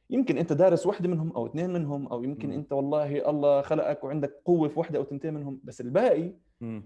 يمكن 0.09 0.37
أنت 0.37 0.53
دارس 0.53 0.87
وحدة 0.87 1.09
منهم 1.09 1.31
أو 1.31 1.45
اثنين 1.45 1.73
منهم 1.73 2.07
أو 2.07 2.23
يمكن 2.23 2.49
م. 2.49 2.51
أنت 2.51 2.73
والله 2.73 3.29
الله 3.29 3.61
خلقك 3.61 4.03
وعندك 4.03 4.41
قوة 4.45 4.67
في 4.69 4.79
وحدة 4.79 4.97
أو 4.97 5.03
اثنتين 5.03 5.33
منهم 5.33 5.61
بس 5.63 5.81
الباقي 5.81 6.33
م. 6.61 6.81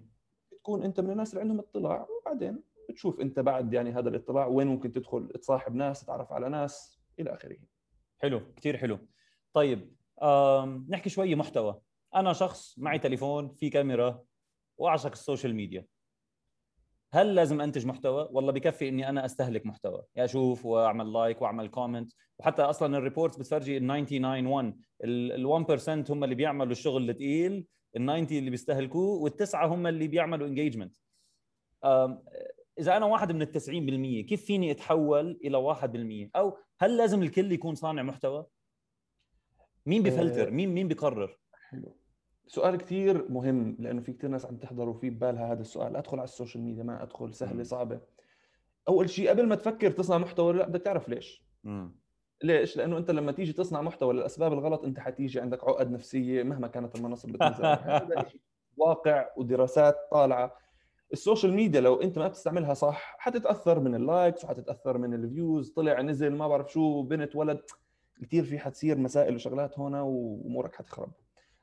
تكون 0.52 0.84
أنت 0.84 1.00
من 1.00 1.12
الناس 1.12 1.30
اللي 1.34 1.42
عندهم 1.42 1.60
اطلاع 1.60 2.08
وبعدين 2.22 2.75
بتشوف 2.90 3.22
انت 3.22 3.40
بعد 3.40 3.74
يعني 3.74 3.92
هذا 3.92 4.10
الاطلاع 4.10 4.46
وين 4.46 4.68
ممكن 4.68 4.92
تدخل 4.92 5.28
تصاحب 5.28 5.76
ناس 5.76 6.02
تتعرف 6.02 6.34
على 6.34 6.50
ناس 6.50 7.02
إلى 7.20 7.34
آخره. 7.34 7.58
حلو 8.18 8.54
كثير 8.56 8.78
حلو. 8.78 9.00
طيب 9.54 9.96
نحكي 10.90 11.10
شوي 11.10 11.36
محتوى. 11.36 11.82
أنا 12.16 12.34
شخص 12.34 12.80
معي 12.80 13.00
تليفون 13.00 13.54
في 13.54 13.70
كاميرا 13.70 14.24
وأعشق 14.78 15.12
السوشيال 15.12 15.56
ميديا. 15.56 15.86
هل 17.14 17.36
لازم 17.36 17.62
أنتج 17.62 17.86
محتوى؟ 17.86 18.30
والله 18.32 18.52
بكفي 18.52 18.90
إني 18.90 19.10
أنا 19.10 19.26
أستهلك 19.26 19.66
محتوى. 19.66 20.04
يا 20.16 20.26
أشوف 20.26 20.66
وأعمل 20.66 21.14
like 21.14 21.42
وأعمل 21.42 21.68
comment 21.68 22.12
وحتى 22.40 22.62
أصلا 22.62 22.98
ال 22.98 23.03
reports 23.03 23.38
بتفرجي 23.38 23.78
ال 23.78 23.88
99 23.88 24.46
1 24.46 24.78
ال 25.04 25.46
1% 25.46 26.12
هم 26.12 26.24
اللي 26.24 26.36
بيعملوا 26.36 26.72
الشغل 26.72 27.10
الثقيل 27.10 27.68
ال 27.96 28.06
90 28.06 28.40
اللي 28.40 28.50
بيستهلكوه 28.50 29.22
والتسعه 29.22 29.68
هم 29.68 29.88
اللي 29.88 30.08
بيعملوا 30.08 30.48
engagement 30.48 30.96
إذا 32.80 32.98
أنا 32.98 33.06
واحد 33.06 33.32
من 33.32 33.42
ال 33.42 33.48
90% 34.24 34.28
كيف 34.30 34.46
فيني 34.46 34.72
أتحول 34.72 35.40
إلى 35.44 35.76
1% 36.28 36.30
أو 36.36 36.58
هل 36.80 36.98
لازم 36.98 37.24
الكل 37.24 37.52
يكون 37.52 37.76
صانع 37.76 38.04
محتوى؟ 38.04 38.46
مين 39.86 40.04
بفلتر 40.04 40.52
مين 40.52 40.74
مين 40.74 40.88
بيقرر؟ 40.88 41.40
حلو. 41.70 41.98
سؤال 42.48 42.76
كثير 42.78 43.32
مهم 43.32 43.76
لأنه 43.80 44.02
في 44.02 44.14
كثير 44.14 44.30
ناس 44.30 44.46
عم 44.46 44.58
تحضر 44.58 44.90
وفي 44.90 45.10
ببالها 45.10 45.52
هذا 45.52 45.62
السؤال. 45.62 45.96
أدخل 45.96 46.18
على 46.18 46.24
السوشيال 46.24 46.64
ميديا 46.64 46.84
ما 46.84 47.04
أدخل 47.04 47.34
سهلة 47.34 47.64
صعبة. 47.64 48.02
أول 48.88 49.10
شيء 49.10 49.30
قبل 49.30 49.48
ما 49.48 49.56
تفكر 49.56 49.92
تصنع 49.92 50.18
محتوى 50.18 50.54
لأ 50.54 50.68
بدك 50.68 50.82
تعرف 50.82 51.10
ليش. 51.10 51.46
ليش؟ 52.44 52.78
لأنه 52.78 52.98
أنت 52.98 53.12
لما 53.12 53.32
تيجي 53.32 53.54
تصنع 53.54 53.82
محتوى 53.82 54.14
للأسباب 54.14 54.54
الغلط 54.54 54.84
أنت 54.84 55.00
حتيجي 55.00 55.40
عندك 55.40 55.64
عقد 55.64 55.92
نفسية 55.92 56.44
مهما 56.44 56.68
كانت 56.68 56.96
المنصه 56.96 57.28
اللي 57.28 57.38
بتنزل 57.38 57.64
واقع 58.78 59.30
ودراسات 59.38 59.96
طالعة. 60.12 60.65
السوشيال 61.14 61.54
ميديا 61.54 61.82
لو 61.82 61.96
أنت 62.02 62.20
ما 62.20 62.28
بتستعملها 62.28 62.74
صح 62.74 63.16
حتتأثر 63.20 63.80
من 63.80 63.96
ال 63.96 64.04
likes 64.04 64.44
وحتتأثر 64.46 64.98
من 64.98 65.14
ال 65.14 65.23
views 65.23 65.70
طلع 65.70 66.02
نزل 66.02 66.36
ما 66.36 66.48
بعرف 66.48 66.72
شو 66.72 67.02
بنت 67.02 67.36
ولد. 67.36 67.62
كثير 68.22 68.44
في 68.44 68.60
حتصير 68.60 68.98
مسائل 68.98 69.36
وشغلات 69.36 69.80
هنا 69.80 70.02
وأمورك 70.02 70.76
حتخرب. 70.76 71.12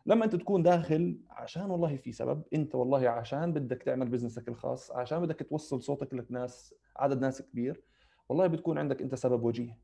لما 0.06 0.24
أنت 0.24 0.36
تكون 0.36 0.62
داخل 0.62 1.20
عشان 1.30 1.70
والله 1.70 1.96
في 1.96 2.12
سبب 2.12 2.42
أنت 2.54 2.74
والله 2.74 3.08
عشان 3.08 3.52
بدك 3.52 3.82
تعمل 3.82 4.08
business 4.08 4.44
ك 4.44 4.48
الخاص 4.48 4.90
عشان 4.90 5.20
بدك 5.20 5.46
توصل 5.48 5.82
صوتك 5.82 6.14
للناس 6.14 6.74
عدد 6.96 7.20
ناس 7.20 7.42
كبير 7.42 7.82
والله 8.28 8.46
بتكون 8.46 8.78
عندك 8.78 9.02
أنت 9.02 9.14
سبب 9.14 9.42
وجيه. 9.42 9.78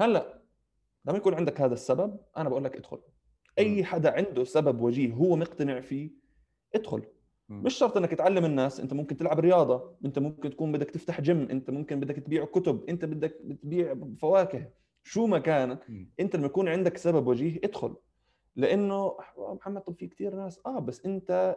هلأ 0.00 0.42
لما 1.04 1.16
يكون 1.16 1.34
عندك 1.34 1.60
هذا 1.60 1.74
السبب 1.74 2.20
أنا 2.36 2.48
بقول 2.48 2.64
لك 2.64 2.76
ادخل. 2.76 3.00
أي 3.58 3.84
حدا 3.84 4.12
عنده 4.16 4.44
سبب 4.44 4.80
وجيه 4.80 5.12
هو 5.12 5.36
مقتنع 5.36 5.80
فيه 5.80 6.10
ادخل. 6.74 7.02
مش 7.48 7.74
شرط 7.74 7.96
إنك 7.96 8.10
تعلم 8.10 8.44
الناس 8.44 8.80
أنت 8.80 8.92
ممكن 8.92 9.16
تلعب 9.16 9.40
رياضة 9.40 9.96
أنت 10.04 10.18
ممكن 10.18 10.50
تكون 10.50 10.72
بدك 10.72 10.90
تفتح 10.90 11.20
جيم 11.20 11.48
أنت 11.50 11.70
ممكن 11.70 12.00
بدك 12.00 12.16
تبيع 12.16 12.44
كتب 12.44 12.84
أنت 12.88 13.04
بدك 13.04 13.40
تبيع 13.62 13.96
فواكه. 14.18 14.70
شو 15.02 15.26
ما 15.26 15.38
كان. 15.38 15.78
أنت 16.20 16.36
لما 16.36 16.46
يكون 16.46 16.68
عندك 16.68 16.96
سبب 16.96 17.26
وجيه 17.26 17.60
ادخل. 17.64 17.96
لأنه 18.56 19.16
محمد 19.38 19.82
طب 19.82 19.94
في 19.94 20.06
كثير 20.06 20.34
ناس. 20.34 20.60
آه 20.66 20.78
بس 20.78 21.06
أنت 21.06 21.56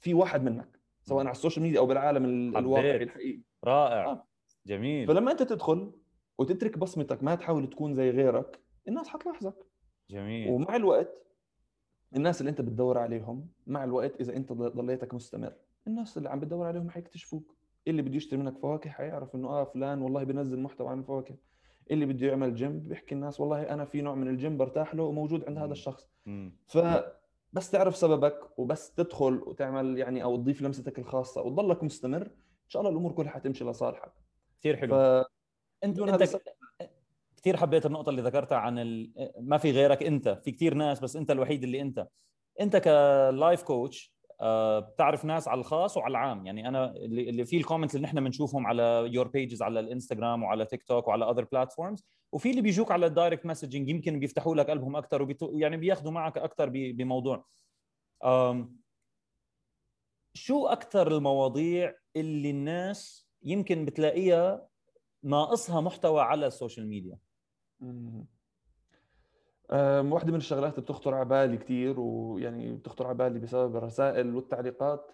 في 0.00 0.14
واحد 0.14 0.44
منك 0.44 0.80
سواء 1.02 1.20
على 1.20 1.32
السوشيال 1.32 1.62
ميديا 1.62 1.78
أو 1.78 1.86
بالعالم. 1.86 2.56
الواقعي 2.56 3.02
الحقيقي. 3.02 3.40
رائع. 3.64 4.10
آه. 4.10 4.26
جميل. 4.66 5.08
فلما 5.08 5.32
أنت 5.32 5.42
تدخل 5.42 5.92
وتترك 6.38 6.78
بصمتك 6.78 7.22
ما 7.22 7.34
تحاول 7.34 7.70
تكون 7.70 7.94
زي 7.94 8.10
غيرك 8.10 8.60
الناس 8.88 9.08
حتلاحظك. 9.08 9.66
جميل. 10.10 10.50
ومع 10.50 10.76
الوقت 10.76 11.26
الناس 12.16 12.40
اللي 12.40 12.50
انت 12.50 12.60
بتدور 12.60 12.98
عليهم 12.98 13.48
مع 13.66 13.84
الوقت 13.84 14.20
إذا 14.20 14.36
انت 14.36 14.52
ضليتك 14.52 15.14
مستمر 15.14 15.52
الناس 15.86 16.16
اللي 16.18 16.28
عم 16.28 16.40
بتدور 16.40 16.66
عليهم 16.66 16.90
حيكتشفوك 16.90 17.56
اللي 17.88 18.02
بده 18.02 18.16
يشتري 18.16 18.38
منك 18.40 18.58
فواكه 18.58 18.90
حيعرف 18.90 19.34
إنه 19.34 19.48
آه 19.48 19.64
فلان 19.64 20.02
والله 20.02 20.24
بينزل 20.24 20.60
محتوى 20.60 20.88
عن 20.88 20.98
الفواكه 20.98 21.36
اللي 21.90 22.06
بده 22.06 22.26
يعمل 22.26 22.54
جيم 22.54 22.80
بيحكي 22.80 23.14
الناس 23.14 23.40
والله 23.40 23.62
أنا 23.62 23.84
في 23.84 24.00
نوع 24.02 24.14
من 24.14 24.28
الجيم 24.28 24.56
برتاح 24.56 24.94
له 24.94 25.02
وموجود 25.02 25.44
عند 25.48 25.58
هذا. 25.58 25.72
الشخص 25.72 26.08
مم. 26.26 26.56
فبس 26.66 27.70
تعرف 27.70 27.96
سببك 27.96 28.58
وبس 28.58 28.94
تدخل 28.94 29.34
وتعمل 29.46 29.98
يعني 29.98 30.22
أو 30.22 30.36
تضيف 30.36 30.62
لمستك 30.62 30.98
الخاصة 30.98 31.42
وتضلك 31.42 31.84
مستمر 31.84 32.22
إن 32.26 32.68
شاء 32.68 32.82
الله 32.82 32.92
الأمور 32.92 33.12
كلها 33.12 33.30
حتمشي 33.30 33.64
لصالحك 33.64 34.12
كثير 34.60 34.76
حلو 34.76 34.90
ف 34.90 35.26
أنت 35.84 35.98
أنت 35.98 36.22
هذا. 36.22 36.40
كثير 37.46 37.56
حبيت 37.56 37.86
النقطة 37.86 38.10
اللي 38.10 38.22
ذكرتها 38.22 38.58
عن 38.58 38.78
ال... 38.78 39.12
ما 39.40 39.58
في 39.58 39.70
غيرك 39.70 40.02
أنت 40.02 40.28
في 40.28 40.52
كثير 40.52 40.74
ناس 40.74 41.00
بس 41.00 41.16
أنت 41.16 41.30
الوحيد 41.30 41.62
اللي 41.62 41.80
أنت. 41.80 42.08
أنت 42.60 42.76
ك 42.76 42.93
life 42.93 43.62
coach 43.62 44.14
آه، 44.40 44.78
بتعرف 44.78 45.24
ناس 45.24 45.48
على 45.48 45.60
الخاص 45.60 45.96
وعلى 45.96 46.10
العام. 46.10 46.46
يعني 46.46 46.68
أنا 46.68 46.96
اللي 46.96 47.44
في 47.44 47.56
ال 47.56 47.60
comments 47.60 47.96
اللي 47.96 48.06
نحن 48.06 48.24
بنشوفهم 48.24 48.66
على 48.66 49.08
your 49.12 49.28
pages 49.28 49.62
على 49.62 49.80
الإنستغرام 49.80 50.42
وعلى 50.42 50.64
تيك 50.64 50.82
توك 50.82 51.08
وعلى 51.08 51.30
other 51.30 51.44
platforms 51.44 52.04
وفي 52.32 52.50
اللي 52.50 52.62
بيجوك 52.62 52.92
على 52.92 53.06
ال 53.06 53.12
direct 53.12 53.46
messaging 53.46 53.88
يمكن 53.88 54.20
بيفتحوا 54.20 54.54
لك 54.54 54.70
قلبهم 54.70 54.96
أكثر 54.96 55.22
وبيتو... 55.22 55.58
يعني 55.58 55.76
بياخذوا 55.76 56.12
معك 56.12 56.38
أكثر 56.38 56.68
ب... 56.68 56.72
بموضوع. 56.72 57.44
أم... 58.24 58.76
شو 60.34 60.66
أكثر 60.66 61.16
المواضيع 61.16 61.94
اللي 62.16 62.50
الناس 62.50 63.28
يمكن 63.42 63.84
بتلاقيها 63.84 64.68
ناقصها 65.22 65.80
محتوى 65.80 66.20
على 66.20 66.46
السوشيال 66.46 66.88
ميديا 66.88 67.18
واحدة 70.10 70.30
من 70.32 70.36
الشغلات 70.36 70.72
اللي 70.74 70.82
بتخطر 70.82 71.14
على 71.14 71.24
بالي 71.24 71.56
كثير 71.56 72.00
ويعني 72.00 72.76
بتخطر 72.76 73.06
على 73.06 73.14
بالي 73.14 73.38
بسبب 73.38 73.76
الرسائل 73.76 74.34
والتعليقات 74.34 75.12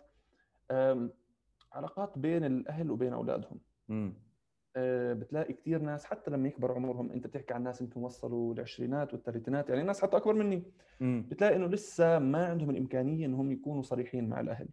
علاقات 1.72 2.18
بين 2.18 2.44
الأهل 2.44 2.90
وبين 2.90 3.12
أولادهم. 3.12 3.60
أه، 4.76 5.12
بتلاقي 5.12 5.52
كثير 5.52 5.82
ناس 5.82 6.04
حتى 6.04 6.30
لما 6.30 6.48
يكبر 6.48 6.72
عمرهم 6.72 7.10
أنت 7.10 7.26
بتحكي 7.26 7.54
عن 7.54 7.62
ناس 7.62 7.80
يمكن 7.80 8.00
وصلوا 8.02 8.54
العشرينات 8.54 9.14
والثلاثينات 9.14 9.68
يعني 9.68 9.82
ناس 9.82 10.02
حتى 10.02 10.16
أكبر 10.16 10.34
مني. 10.34 10.62
امم 11.00 11.26
بتلاقي 11.30 11.56
إنه 11.56 11.66
لسه 11.66 12.18
ما 12.18 12.46
عندهم 12.46 12.70
الإمكانية 12.70 13.26
إنهم 13.26 13.52
يكونوا 13.52 13.82
صريحين 13.82 14.28
مع 14.28 14.40
أه، 14.40 14.68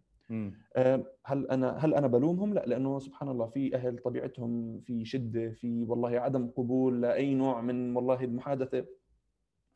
هل 1.26 1.50
أنا 1.50 1.76
هل 1.78 1.94
أنا 1.94 2.06
بلومهم؟ 2.06 2.54
لا 2.54 2.66
لأنه 2.66 2.98
سبحان 2.98 3.28
الله 3.28 3.46
في 3.46 3.74
أهل 3.74 3.98
طبيعتهم 3.98 4.80
في 4.80 5.04
شدة 5.04 5.50
في 5.52 5.84
والله 5.88 6.20
عدم 6.20 6.50
قبول 6.56 7.02
لأي 7.02 7.34
نوع 7.34 7.60
من 7.60 7.96
والله 7.96 8.24
المحادثة. 8.24 8.86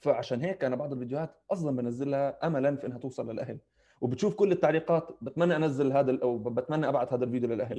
فعشان 0.01 0.40
هيك 0.40 0.64
أنا 0.64 0.77
بعض 0.77 0.93
الفيديوهات 0.93 1.37
أصلا 1.51 1.77
بنزلها 1.77 2.47
املا 2.47 2.77
في 2.77 2.87
إنها 2.87 2.99
توصل 2.99 3.31
للأهل. 3.31 3.59
وبتشوف 4.01 4.35
كل 4.35 4.53
التعليقات 4.53 5.09
بتمنى 5.23 5.57
أنزل 5.57 5.93
هذا 5.93 6.19
أو 6.23 6.38
بتمنى 6.38 6.88
أبعث 6.88 7.12
هذا 7.12 7.25
الفيديو 7.25 7.51
للأهل. 7.51 7.79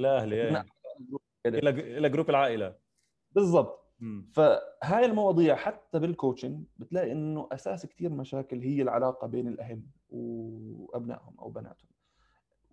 كده. 1.44 1.58
إلى 1.58 1.98
إلى 1.98 2.08
جروب 2.08 2.30
العائلة. 2.30 2.74
بالضبط. 3.32 3.82
فهاي 4.32 5.04
المواضيع 5.04 5.54
حتى 5.54 5.98
بالكوتشنج 5.98 6.64
بتلاقي 6.76 7.12
إنه 7.12 7.48
أساس 7.52 7.86
كثير 7.86 8.10
مشاكل 8.10 8.60
هي 8.60 8.82
العلاقة 8.82 9.26
بين 9.26 9.48
الأهل 9.48 9.82
وأبنائهم 10.10 11.34
أو 11.38 11.50
بناتهم. 11.50 11.95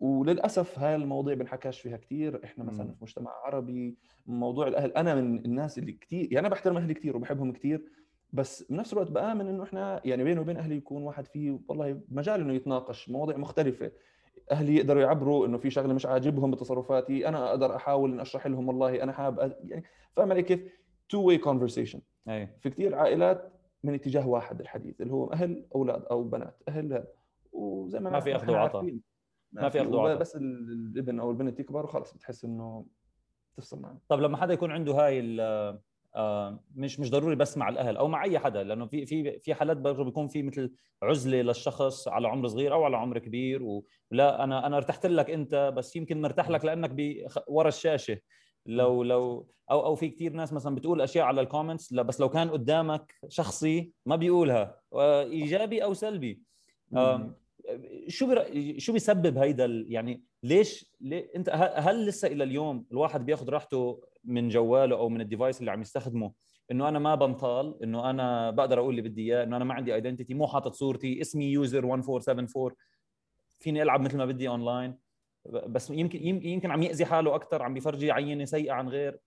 وللأسف 0.08 0.80
هاي 0.80 0.96
المواضيع 0.96 1.34
بنحكاش 1.34 1.82
فيها 1.82 1.98
كثير 1.98 2.44
إحنا 2.44 2.63
مثلا. 2.63 2.88
في 2.92 2.98
مجتمع 3.02 3.32
عربي 3.46 3.98
موضوع 4.26 4.68
الأهل 4.68 4.92
أنا 4.92 5.16
من 5.16 5.46
الناس 5.46 5.78
اللي 5.78 5.92
كثير 5.92 6.24
يعني 6.34 6.39
أنا 6.39 6.50
بحترم 6.50 6.78
أهلي 6.78 6.94
كثير 6.94 7.18
وبحبهم 7.18 7.52
كثير 7.54 7.86
بس 8.34 8.63
بنفس 8.72 8.94
الوقت 8.94 9.12
بآمن 9.12 9.48
إنه 9.48 9.63
إحنا 9.63 10.02
يعني 10.06 10.24
بيني 10.24 10.39
وبين 10.39 10.58
أهلي 10.58 10.76
يكون 10.76 11.04
واحد 11.04 11.28
فيه 11.28 11.60
والله 11.68 12.02
مجال 12.10 12.42
إنه 12.42 12.54
يتناقش 12.54 13.10
مواضيع 13.10 13.38
مختلفة. 13.38 13.92
أهلي 14.52 14.76
يقدروا 14.76 15.02
يعبروا 15.02 15.46
إنه 15.48 15.58
في 15.58 15.70
شغلة 15.70 15.94
مش 15.94 16.06
عاجبهم 16.06 16.52
بتصرفاتي 16.52 17.28
أنا 17.28 17.50
أقدر 17.50 17.76
أحاول 17.76 18.12
ان 18.13 18.20
أشرح 18.20 18.48
لهم 18.48 18.68
والله 18.68 19.04
أنا 19.04 19.12
حابب 19.12 19.39
أ- 19.39 19.56
يعني 19.68 19.84
فاهم 20.16 20.32
علي 20.32 20.44
كيف؟ 20.44 20.60
two-way 21.10 21.21
conversation 21.21 22.02
في 22.60 22.70
كثير 22.70 22.96
عائلات 22.96 23.52
من 23.84 23.94
اتجاه 23.94 24.28
واحد 24.28 24.60
الحديث 24.60 25.02
اللي 25.02 25.13
هو 25.13 25.26
أهل 25.34 25.66
أولاد 25.76 26.06
أو 26.06 26.24
بنات 26.24 26.58
أهل 26.68 27.04
وزي 27.54 28.00
ما 28.00 28.10
ما 28.10 28.20
في 28.20 28.32
إحنا 28.36 28.44
أخذ 28.44 28.54
وعطا. 28.54 28.78
عارفين، 28.80 29.02
ما 29.54 29.70
في 29.70 29.80
وعطا. 29.98 30.20
بس 30.20 30.36
ال- 30.36 30.92
الابن 30.94 31.20
أو 31.20 31.32
البنت 31.32 31.60
يكبر 31.60 31.84
وخلص 31.86 32.13
بتحس 32.13 32.46
إنه 32.46 32.86
تفصل 33.58 33.82
معه 33.82 33.98
طب 34.10 34.20
لما 34.20 34.38
حدا 34.38 34.54
يكون 34.54 34.72
عنده 34.72 34.94
هاي 34.94 35.20
ال- 35.20 35.80
آه، 36.16 36.63
مش 36.76 37.00
مش 37.00 37.12
ضروري 37.12 37.36
بس 37.36 37.58
مع 37.58 37.70
الأهل 37.70 37.98
أو 37.98 38.08
مع 38.08 38.24
أي 38.24 38.39
حدا 38.39 38.63
لأنه 38.63 38.86
في 38.86 39.06
في 39.06 39.39
في 39.39 39.54
حالات 39.54 39.78
برضه 39.78 40.04
بيكون 40.04 40.28
في 40.28 40.44
مثل 40.44 40.74
عزلة 41.04 41.42
للشخص 41.42 42.08
على 42.08 42.28
عمر 42.28 42.48
صغير 42.48 42.74
أو 42.74 42.84
على 42.84 42.98
عمر 42.98 43.18
كبير 43.20 43.63
ولا 43.63 44.44
أنا 44.44 44.68
أنا 44.68 44.78
ارتحت 44.78 45.06
لك 45.06 45.30
أنت 45.30 45.74
بس 45.78 45.96
يمكن 45.96 46.22
مرتاح 46.22 46.50
لك 46.50 46.66
لأنك 46.66 46.92
ورا 47.48 47.68
الشاشة. 47.68 48.18
لو 48.66 49.04
لو 49.04 49.48
أو 49.72 49.86
أو 49.86 49.96
في 49.96 50.10
كثير 50.10 50.34
ناس 50.34 50.54
مثلا 50.54 50.76
بتقول 50.76 51.02
أشياء 51.02 51.26
على 51.26 51.42
ال 51.41 51.47
comments 51.47 51.93
بس 51.94 52.22
لو 52.22 52.30
كان 52.30 52.50
قدامك 52.50 53.13
شخصي 53.28 53.92
ما 54.06 54.16
بيقولها 54.16 54.80
آه، 54.94 55.24
إيجابي 55.24 55.84
أو 55.84 55.94
سلبي. 55.94 56.42
شو. 58.08 58.36
شو 58.78 58.93
بيسبب 58.93 59.38
هيدا. 59.38 59.65
يعني 59.88 60.23
ليش 60.43 60.93
ليه... 61.02 61.32
انت 61.36 61.49
هل 61.76 62.06
لسه 62.06 62.28
إلى 62.28 62.43
اليوم 62.43 62.86
الواحد 62.91 63.26
بياخذ 63.26 63.49
راحته 63.49 64.02
من 64.23 64.49
جواله 64.49 64.95
أو 64.95 65.10
من 65.10 65.21
ال 65.21 65.27
device 65.27 65.60
اللي 65.60 65.71
عم 65.71 65.82
يستخدمه 65.82 66.34
إنه 66.71 66.89
أنا 66.89 66.99
ما 66.99 67.15
بنطال 67.15 67.84
إنه 67.84 68.10
أنا 68.10 68.52
بقدر 68.52 68.80
أقول 68.80 68.89
اللي 68.89 69.10
بدي 69.10 69.21
إياه 69.21 69.43
إنه 69.43 69.58
أنا 69.58 69.65
ما 69.65 69.73
عندي 69.73 69.95
identity 69.95 70.34
مو 70.34 70.47
حاطط 70.47 70.73
صورتي 70.73 71.21
اسمي 71.21 71.52
user 71.52 71.80
1474 71.80 72.71
فيني 73.60 73.84
ألعب 73.84 74.02
مثل 74.02 74.17
ما 74.17 74.26
بدي 74.26 74.47
اونلاين 74.47 74.97
بس 75.45 75.89
يمكن 75.89 76.28
يمكن 76.28 76.71
عم 76.71 76.84
يأذي 76.84 77.06
حاله 77.06 77.36
أكثر 77.36 77.63
عم 77.63 77.73
بيفرجي 77.73 78.12
عينة 78.12 78.45
سيئة 78.45 78.71
عن 78.71 78.89
غير 78.89 79.19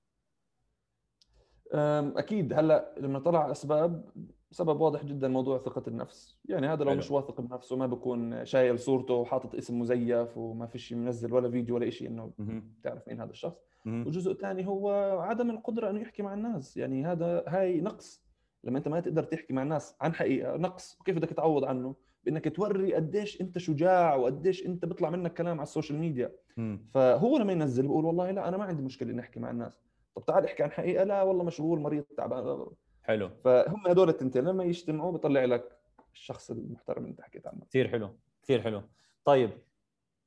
أكيد 2.17 2.53
هلأ 2.53 2.95
لما 2.99 3.19
طلع 3.19 3.43
على 3.43 3.53
اسباب 3.53 4.11
سبب 4.51 4.81
واضح 4.81 5.05
جدا 5.05 5.29
موضوع 5.29 5.59
ثقة 5.59 5.83
النفس. 5.89 6.39
يعني 6.45 6.67
هذا 6.67 6.85
لو 6.85 6.91
حلو. 6.91 6.99
مش 6.99 7.11
واثق 7.11 7.41
بنفسه 7.41 7.77
ما 7.77 7.87
بكون 7.87 8.45
شايل 8.45 8.79
صورته 8.79 9.15
وحاطط 9.15 9.55
اسم 9.55 9.79
مزيف 9.79 10.39
وما 10.39 10.67
فيش 10.67 10.93
منزل 10.93 11.33
ولا 11.33 11.51
فيديو 11.51 11.75
ولا 11.75 11.91
شيء 11.91 12.09
إنه 12.09 12.33
مهم. 12.39 12.73
تعرف 12.83 13.09
مين 13.09 13.21
هذا 13.21 13.31
الشخص. 13.31 13.57
مهم. 13.85 14.05
والجزء 14.05 14.33
الثاني 14.33 14.67
هو 14.67 14.91
عدم 15.21 15.51
القدرة 15.51 15.91
إنه 15.91 16.01
يحكي 16.01 16.23
مع 16.23 16.35
الناس. 16.35 16.77
يعني 16.77 17.07
هذا 17.07 17.45
هاي 17.49 17.81
نقص. 17.81 18.27
لما 18.65 18.79
أنت 18.79 18.89
ما 18.89 19.01
تقدر 19.01 19.23
تحكي 19.23 19.53
مع 19.53 19.63
الناس 19.63 19.97
عن 20.01 20.15
حقيقة 20.15 20.57
نقص. 20.57 20.99
وكيف 21.01 21.17
بدك 21.17 21.31
تعوض 21.31 21.65
عنه؟ 21.65 21.95
بإنك 22.25 22.57
توري 22.57 22.95
قديش 22.95 23.41
أنت 23.41 23.59
شجاع 23.59 24.15
وقديش 24.15 24.67
أنت 24.67 24.85
بيطلع 24.85 25.11
منك 25.11 25.35
كلام 25.35 25.57
على 25.57 25.63
السوشيال 25.63 25.99
ميديا. 25.99 26.33
مم. 26.57 26.87
فهو 26.95 27.39
لما 27.39 27.53
ينزل 27.53 27.87
بقول 27.87 28.05
والله 28.05 28.31
لا 28.31 28.49
أنا 28.49 28.57
ما 28.57 28.65
عندي 28.65 28.83
مشكلة 28.83 29.11
إني 29.11 29.21
أحكي 29.21 29.41
مع 29.41 29.51
الناس. 29.51 29.81
طب 30.15 30.25
تعال 30.25 30.45
احكي 30.45 30.63
عن 30.63 30.71
حقيقة. 30.71 31.05
لا 31.05 31.23
والله 31.23 31.45
مشغول 31.45 31.81
مريض 31.81 32.05
تعبان. 32.17 32.67
حلو. 33.07 33.31
فهم 33.45 33.87
هدول 33.87 34.09
التنتين 34.09 34.45
لما 34.45 34.65
يجتمعوا 34.65 35.13
بيطلع 35.13 35.45
لك 35.45 35.79
الشخص 36.13 36.51
المحترم 36.51 37.03
اللي 37.03 37.11
انت 37.11 37.21
حكيت 37.21 37.47
عنه. 37.47 37.65
كثير 37.65 37.89
حلو 37.89 38.17
كثير 38.43 38.63
حلو. 38.63 38.83
طيب 39.25 39.51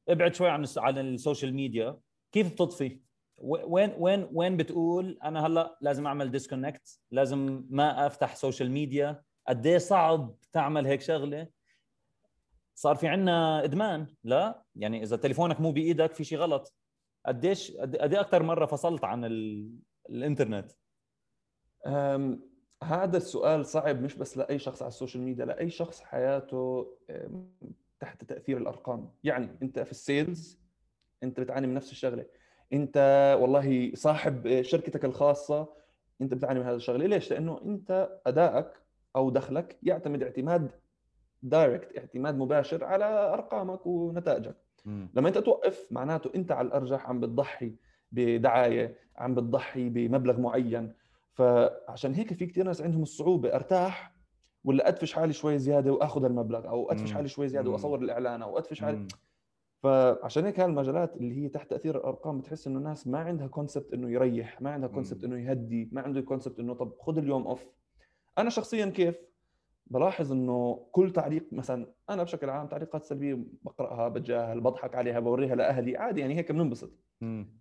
ابعد 0.09 0.33
شوي 0.35 0.49
عن 0.49 0.65
عن 0.77 0.97
السوشيال 0.97 1.53
ميديا. 1.53 1.99
كيف 2.31 2.53
بتطفي؟ 2.53 2.99
وين 3.41 3.93
وين 3.97 4.29
وين 4.33 4.57
بتقول 4.57 5.19
أنا 5.23 5.45
هلأ 5.47 5.77
لازم 5.81 6.07
أعمل 6.07 6.31
disconnect 6.31 6.99
لازم 7.11 7.65
ما 7.69 8.07
أفتح 8.07 8.35
سوشيال 8.35 8.71
ميديا 8.71 9.21
قد 9.47 9.65
إيه 9.65 9.77
صعب 9.77 10.35
تعمل 10.51 10.85
هيك 10.85 11.01
شغلة؟ 11.01 11.47
صار 12.75 12.95
في 12.95 13.07
عنا 13.07 13.63
إدمان. 13.63 14.07
لا 14.23 14.63
يعني 14.75 15.03
إذا 15.03 15.17
تليفونك 15.17 15.61
مو 15.61 15.71
بإيدك 15.71 16.13
في 16.13 16.23
شيء 16.23 16.37
غلط. 16.37 16.73
قديش 17.25 17.71
قد 17.71 17.95
إيه 18.13 18.19
أكثر 18.19 18.43
مرة 18.43 18.65
فصلت 18.65 19.03
عن 19.03 19.25
ال... 19.25 19.69
الإنترنت؟ 20.09 20.71
أم، 21.85 22.48
هذا 22.83 23.17
السؤال 23.17 23.65
صعب 23.65 24.01
مش 24.01 24.15
بس 24.15 24.37
لأي 24.37 24.59
شخص 24.59 24.81
على 24.81 24.89
السوشيال 24.89 25.23
ميديا 25.23 25.45
لأي 25.45 25.69
شخص 25.69 26.01
حياته 26.01 26.87
تحت 27.99 28.23
تأثير 28.23 28.57
الأرقام. 28.57 29.09
يعني 29.23 29.49
أنت 29.63 29.79
في 29.79 29.91
ال 29.91 30.03
sales 30.03 30.59
أنت 31.23 31.39
بتعاني 31.39 31.67
من 31.67 31.73
نفس 31.73 31.91
الشغلة. 31.91 32.25
أنت 32.73 32.97
والله 33.41 33.91
صاحب 33.95 34.61
شركتك 34.61 35.05
الخاصة 35.05 35.69
أنت 36.21 36.33
بتعاني 36.33 36.59
من 36.59 36.65
هذا 36.65 36.75
الشغلة. 36.75 37.05
ليش؟ 37.05 37.31
لأنه 37.31 37.61
أنت 37.65 38.19
أدائك 38.27 38.71
أو 39.15 39.29
دخلك 39.29 39.77
يعتمد 39.83 40.23
اعتماد 40.23 40.71
direct 41.43 41.97
اعتماد 41.97 42.37
مباشر 42.37 42.83
على 42.83 43.05
أرقامك 43.05 43.85
ونتائجك. 43.85 44.55
مم. 44.85 45.09
لما 45.13 45.27
أنت 45.27 45.37
توقف 45.37 45.87
معناته 45.91 46.31
أنت 46.35 46.51
على 46.51 46.67
الأرجح 46.67 47.09
عم 47.09 47.19
بتضحي 47.19 47.75
بدعاية 48.11 48.95
عم 49.17 49.35
بتضحي 49.35 49.89
بمبلغ 49.89 50.39
معين. 50.39 50.93
فعشان 51.33 52.13
هيك 52.13 52.33
في 52.33 52.45
كثير 52.45 52.65
ناس 52.65 52.81
عندهم 52.81 53.01
الصعوبة 53.01 53.55
أرتاح 53.55 54.13
ولا 54.63 54.87
أدفش 54.87 55.13
حالي 55.13 55.33
شوي 55.33 55.57
زيادة 55.57 55.91
واخذ 55.93 56.25
المبلغ 56.25 56.67
أو 56.69 56.91
أدفش. 56.91 57.11
حالي 57.11 57.27
شوي 57.27 57.47
زيادة. 57.47 57.69
وأصور 57.71 57.99
الإعلان 57.99 58.41
أو 58.41 58.57
أدفش 58.57 58.81
حالي. 58.81 59.07
فعشان 59.83 60.45
هيك 60.45 60.59
هالمجالات 60.59 61.17
اللي 61.17 61.43
هي 61.43 61.49
تحت 61.49 61.69
تأثير 61.69 61.97
الأرقام 61.97 62.39
بتحس 62.39 62.67
إنه 62.67 62.79
الناس 62.79 63.07
ما 63.07 63.19
عندها 63.19 63.47
concept 63.47 63.93
إنه 63.93 64.11
يريح 64.11 64.61
ما 64.61 64.71
عندها 64.71 64.89
concept. 64.89 65.23
إنه 65.23 65.49
يهدي 65.49 65.89
ما 65.91 66.01
عنده 66.01 66.21
concept 66.21 66.59
إنه 66.59 66.73
طب 66.73 66.93
خذ 66.99 67.17
اليوم 67.17 67.47
off 67.47 67.65
أنا 68.37 68.49
شخصيا 68.49 68.85
كيف 68.85 69.15
بلاحظ 69.87 70.31
إنه 70.31 70.87
كل 70.91 71.11
تعليق 71.11 71.47
مثلا 71.51 71.93
أنا 72.09 72.23
بشكل 72.23 72.49
عام 72.49 72.67
تعليقات 72.67 73.03
سلبية 73.03 73.39
بقرأها 73.63 74.07
بتجاهل 74.07 74.61
بضحك 74.61 74.95
عليها 74.95 75.19
بوريها 75.19 75.55
لأهلي 75.55 75.97
عادي 75.97 76.21
يعني 76.21 76.35
هيك 76.35 76.51
بننبسط. 76.51 76.91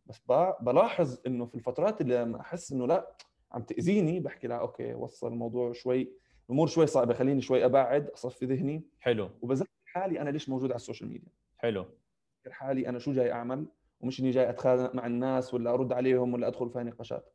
بس 0.06 0.20
بلاحظ 0.60 1.18
إنه 1.26 1.46
في 1.46 1.54
الفترات 1.54 2.00
اللي 2.00 2.36
أحس 2.40 2.72
إنه 2.72 2.86
لا 2.86 3.16
عم 3.52 3.62
تأذيني 3.62 4.20
بحكي 4.20 4.46
لا 4.48 4.56
okay 4.60 4.94
وصل 4.94 5.32
الموضوع 5.32 5.72
شوي 5.72 6.12
الأمور 6.48 6.66
شوي 6.66 6.86
صعبة 6.86 7.14
خليني 7.14 7.40
شوي 7.40 7.64
أبعد 7.64 8.08
أصفي 8.08 8.46
ذهني. 8.46 8.84
حلو. 9.00 9.30
وبذكر 9.42 9.68
حالي 9.84 10.20
أنا 10.20 10.30
ليش 10.30 10.48
موجود 10.48 10.70
على 10.70 10.76
السوشيال 10.76 11.10
ميديا. 11.10 11.32
حلو. 11.56 11.82
بذكر 11.82 12.52
حالي 12.52 12.88
أنا 12.88 12.98
شو 12.98 13.12
جاي 13.12 13.32
أعمل 13.32 13.66
ومش 14.00 14.20
إني 14.20 14.30
جاي 14.30 14.50
أتخانق 14.50 14.94
مع 14.94 15.06
الناس 15.06 15.54
ولا 15.54 15.74
أرد 15.74 15.92
عليهم 15.92 16.34
ولا 16.34 16.48
أدخل 16.48 16.70
في 16.70 16.78
نقاشات 16.78 17.32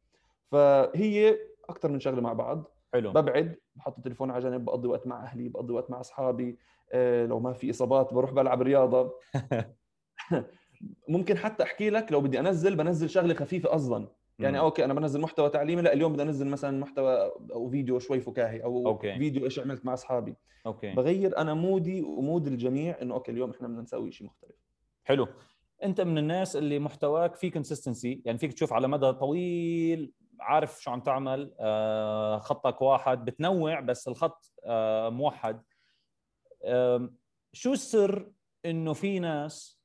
فهي 0.51 1.37
أكثر 1.69 1.91
من 1.91 1.99
شغلة 1.99 2.21
مع 2.21 2.33
بعض. 2.33 2.71
حلو. 2.93 3.11
ببعد 3.11 3.55
بحط 3.75 3.97
التليفون 3.97 4.31
على 4.31 4.43
جنب 4.43 4.65
بقضي 4.65 4.87
وقت 4.87 5.07
مع 5.07 5.23
أهلي 5.23 5.49
بقضي 5.49 5.73
وقت 5.73 5.91
مع 5.91 5.99
أصحابي. 5.99 6.57
آه، 6.93 7.25
لو 7.25 7.39
ما 7.39 7.53
في 7.53 7.69
إصابات 7.69 8.13
بروح 8.13 8.31
بلعب 8.31 8.61
رياضة. 8.61 9.13
ممكن 11.09 11.37
حتى 11.37 11.63
أحكي 11.63 11.89
لك 11.89 12.11
لو 12.11 12.21
بدي 12.21 12.39
أنزل 12.39 12.75
بنزل 12.75 13.09
شغلة 13.09 13.33
خفيفة 13.33 13.75
أصلا. 13.75 14.07
يعني. 14.39 14.59
okay 14.59 14.85
أنا 14.85 14.93
بنزل 14.93 15.21
محتوى 15.21 15.49
تعليمي 15.49 15.81
لا 15.81 15.93
اليوم 15.93 16.13
بدي 16.13 16.23
أنزل 16.23 16.47
مثلا 16.47 16.79
محتوى 16.79 17.31
أو 17.51 17.69
فيديو 17.69 17.99
شوي 17.99 18.19
فكاهي 18.19 18.63
أو 18.63 18.87
okay. 18.87 19.17
فيديو 19.17 19.45
إيش 19.45 19.59
عملت 19.59 19.85
مع 19.85 19.93
أصحابي. 19.93 20.35
okay. 20.65 20.93
بغير 20.93 21.37
أنا 21.37 21.53
mood 21.53 21.92
ي 21.92 22.01
و 22.01 22.11
mood 22.11 22.47
الجميع 22.47 23.01
إنه 23.01 23.13
okay 23.13 23.31
اليوم 23.31 23.49
إحنا 23.49 23.67
بدنا 23.67 23.81
نسوي 23.81 24.11
شيء 24.11 24.27
مختلف. 24.27 24.55
حلو. 25.03 25.27
أنت 25.83 26.01
من 26.01 26.17
الناس 26.17 26.55
اللي 26.55 26.79
محتواك 26.79 27.35
في 27.35 27.49
consistency 27.49 28.21
يعني 28.25 28.37
فيك 28.37 28.53
تشوف 28.53 28.73
على 28.73 28.87
مدى 28.87 29.13
طويل 29.13 30.11
عارف 30.39 30.81
شو 30.81 30.91
عم 30.91 30.99
تعمل 30.99 31.53
آه، 31.59 32.37
خطك 32.37 32.81
واحد 32.81 33.25
بتنوع 33.25 33.79
بس 33.79 34.07
الخط 34.07 34.51
آه، 34.65 35.09
موحد. 35.09 35.63
شو 37.53 37.73
السر 37.73 38.31
إنه 38.65 38.93
في 38.93 39.19
ناس 39.19 39.79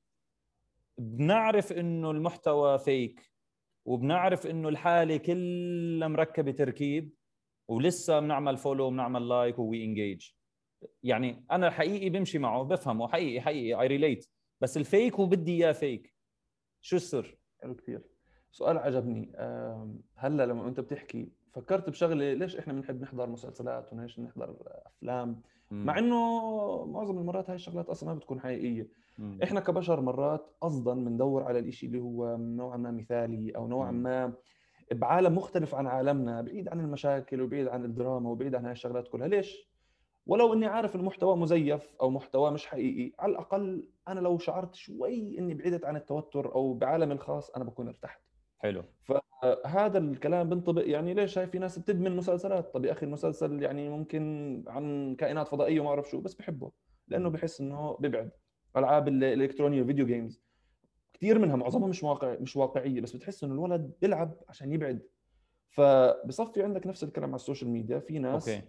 بنعرف 0.98 1.72
إنه 1.72 2.10
المحتوى 2.10 2.78
فيك 2.78 3.27
وبنعرف 3.88 4.46
إنه 4.46 4.68
الحالة 4.68 5.16
كلها 5.16 6.08
مركبة 6.08 6.50
تركيب 6.52 7.14
ولسه 7.68 8.20
بنعمل 8.20 8.56
follow 8.56 8.84
وبنعمل 8.86 9.28
like 9.28 9.58
و 9.58 9.84
engage 9.84 10.30
يعني 11.02 11.44
أنا 11.50 11.70
حقيقي 11.70 12.10
بمشي 12.10 12.38
معه 12.38 12.62
بفهمه. 12.62 13.08
حقيقي 13.08 13.40
حقيقي 13.40 13.80
I 13.80 13.86
relate 13.86 14.28
بس 14.60 14.76
ال 14.76 14.85
fake 14.85 15.18
وبدي 15.18 15.64
إياه 15.64 15.72
fake 15.72 16.14
شو 16.80 16.96
السر؟ 16.96 17.38
حلو 17.62 17.74
كثير 17.74 18.02
سؤال 18.50 18.78
عجبني. 18.78 19.32
هلأ 20.14 20.46
لما 20.46 20.68
أنت 20.68 20.80
بتحكي 20.80 21.28
فكرت 21.52 21.90
بشغلة 21.90 22.32
ليش 22.32 22.56
إحنا 22.56 22.72
بنحب 22.72 23.02
نحضر 23.02 23.28
مسلسلات 23.28 23.92
وليش 23.92 24.20
نحضر 24.20 24.56
أفلام؟ 24.86 25.42
مع 25.70 25.98
إنه 25.98 26.16
معظم 26.84 27.18
المرات 27.18 27.50
هاي 27.50 27.56
الشغلات 27.56 27.88
أصلا 27.88 28.08
ما 28.08 28.14
بتكون 28.14 28.40
حقيقية. 28.40 28.88
مم. 29.18 29.38
إحنا 29.42 29.60
كبشر 29.60 30.00
مرات 30.00 30.56
قصدا 30.60 30.94
بندور 30.94 31.42
على 31.42 31.58
الإشي 31.58 31.86
اللي 31.86 32.00
هو 32.00 32.36
نوعا 32.36 32.76
ما 32.76 32.90
مثالي 32.90 33.50
أو 33.56 33.66
نوعا. 33.66 33.90
ما 33.90 34.32
بعالم 34.92 35.34
مختلف 35.34 35.74
عن 35.74 35.86
عالمنا 35.86 36.42
بعيد 36.42 36.68
عن 36.68 36.80
المشاكل 36.80 37.40
وبعيد 37.40 37.68
عن 37.68 37.84
الدراما 37.84 38.30
وبعيد 38.30 38.54
عن 38.54 38.64
هاي 38.64 38.72
الشغلات 38.72 39.08
كلها. 39.08 39.28
ليش؟ 39.28 39.68
ولو 40.26 40.52
إني 40.52 40.66
عارف 40.66 40.96
المحتوى 40.96 41.36
مزيف 41.36 41.96
أو 42.00 42.10
محتوى 42.10 42.50
مش 42.50 42.66
حقيقي 42.66 43.12
على 43.18 43.32
الأقل 43.32 43.88
أنا 44.08 44.20
لو 44.20 44.38
شعرت 44.38 44.74
شوي 44.74 45.38
إني 45.38 45.54
بعدت 45.54 45.84
عن 45.84 45.96
التوتر 45.96 46.54
أو 46.54 46.74
بعالمي 46.74 47.14
الخاص 47.14 47.50
أنا 47.50 47.64
بكون 47.64 47.88
ارتحت. 47.88 48.20
حلو. 48.58 48.82
هذا 49.66 49.98
الكلام 49.98 50.48
بنطبق 50.48 50.88
يعني 50.88 51.14
ليش؟ 51.14 51.38
هاي 51.38 51.46
في 51.46 51.58
ناس 51.58 51.78
بتدمن 51.78 52.16
مسلسلات. 52.16 52.74
طب 52.74 52.84
يا 52.84 52.92
أخي 52.92 53.06
المسلسل 53.06 53.62
يعني 53.62 53.88
ممكن 53.88 54.64
عن 54.66 55.14
كائنات 55.18 55.48
فضائية 55.48 55.80
وما 55.80 55.90
أعرف 55.90 56.10
شو 56.10 56.20
بس 56.20 56.34
بحبه 56.34 56.70
لأنه 57.08 57.30
بحس 57.30 57.60
إنه 57.60 57.96
ببعد. 58.00 58.30
ألعاب 58.76 59.08
ال- 59.08 59.24
الإلكترونية 59.24 59.82
فيديو 59.82 60.06
جيمز 60.06 60.42
كثير 61.14 61.38
منها 61.38 61.56
معظمها 61.56 61.88
مش 61.88 62.02
واقع 62.02 62.36
مش 62.40 62.56
واقعية 62.56 63.00
بس 63.00 63.16
بتحس 63.16 63.44
إنه 63.44 63.54
الولد 63.54 63.92
بيلعب 64.00 64.34
عشان 64.48 64.72
يبعد. 64.72 65.02
فبصفي 65.70 66.62
عندك 66.62 66.86
نفس 66.86 67.04
الكلام 67.04 67.28
على 67.28 67.36
السوشيال 67.36 67.70
ميديا. 67.70 67.98
في 67.98 68.18
ناس 68.18 68.48
okay. 68.48 68.62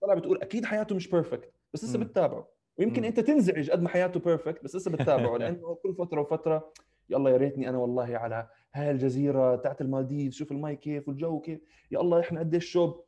طلع 0.00 0.14
بتقول 0.14 0.42
أكيد 0.42 0.64
حياته 0.64 0.94
مش 0.94 1.08
perfect 1.10 1.52
بس 1.74 1.84
لسه. 1.84 1.98
بتتابعه. 1.98 2.48
ويمكن. 2.78 3.04
أنت 3.04 3.20
تنزعج 3.20 3.70
قد 3.70 3.82
ما 3.82 3.88
حياته 3.88 4.20
perfect 4.20 4.64
بس 4.64 4.76
لسه 4.76 4.90
بتتابعه. 4.90 5.36
لأنه 5.38 5.74
كل 5.82 5.94
فترة 5.94 6.20
وفترة 6.20 6.72
يلا 7.10 7.30
يا 7.30 7.36
ريتني 7.36 7.68
أنا 7.68 7.78
والله 7.78 8.16
على 8.16 8.48
هاي 8.74 8.90
الجزيرة 8.90 9.56
تاعت 9.56 9.80
المالديف 9.80 10.34
شوف 10.34 10.52
المي 10.52 10.76
كيف 10.76 11.08
والجو 11.08 11.40
كيف. 11.40 11.60
يا 11.90 12.00
الله 12.00 12.20
إحنا 12.20 12.40
قديش 12.40 12.64
شوب. 12.70 13.04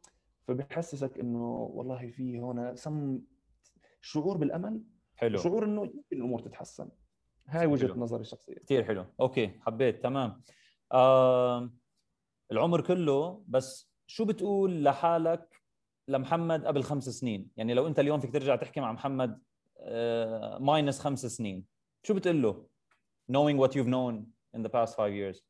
فبحسسك 0.49 1.19
إنه 1.21 1.53
والله 1.75 2.11
في 2.11 2.39
هنا 2.41 2.75
سم 2.75 3.21
شعور 4.01 4.37
بالأمل. 4.37 4.83
حلو. 5.19 5.39
شعور 5.39 5.65
إنه 5.65 5.85
يمكن 5.85 6.17
الأمور 6.17 6.41
تتحسن. 6.41 6.89
هاي 7.47 7.67
وجهة 7.67 7.89
حلو. 7.93 8.03
نظري 8.03 8.21
الشخصيه 8.21 8.55
كثير 8.55 8.85
حلو. 8.85 9.05
okay 9.21 9.61
حبيت 9.61 10.03
تمام. 10.03 10.43
آه 10.93 11.71
العمر 12.53 12.81
كله 12.81 13.45
بس 13.49 13.91
شو 14.07 14.25
بتقول 14.25 14.85
لحالك 14.85 15.63
لمحمد 16.09 16.67
قبل 16.67 16.83
خمس 16.83 17.09
سنين؟ 17.09 17.51
يعني 17.57 17.75
لو 17.75 17.87
أنت 17.87 17.99
اليوم 17.99 18.21
فيك 18.21 18.33
ترجع 18.33 18.57
تحكي 18.57 18.81
مع 18.81 18.93
محمد 18.93 19.43
آه 19.79 20.59
minus 20.59 21.01
خمس 21.01 21.27
سنين 21.27 21.65
شو 22.03 22.15
بتقول 22.15 22.43
له؟ 22.43 22.67
Knowing 23.33 23.59
what 23.63 23.71
you've 23.75 23.91
known 23.95 24.15
in 24.57 24.63
the 24.63 24.71
past 24.71 24.95
five 24.95 25.13
years. 25.13 25.43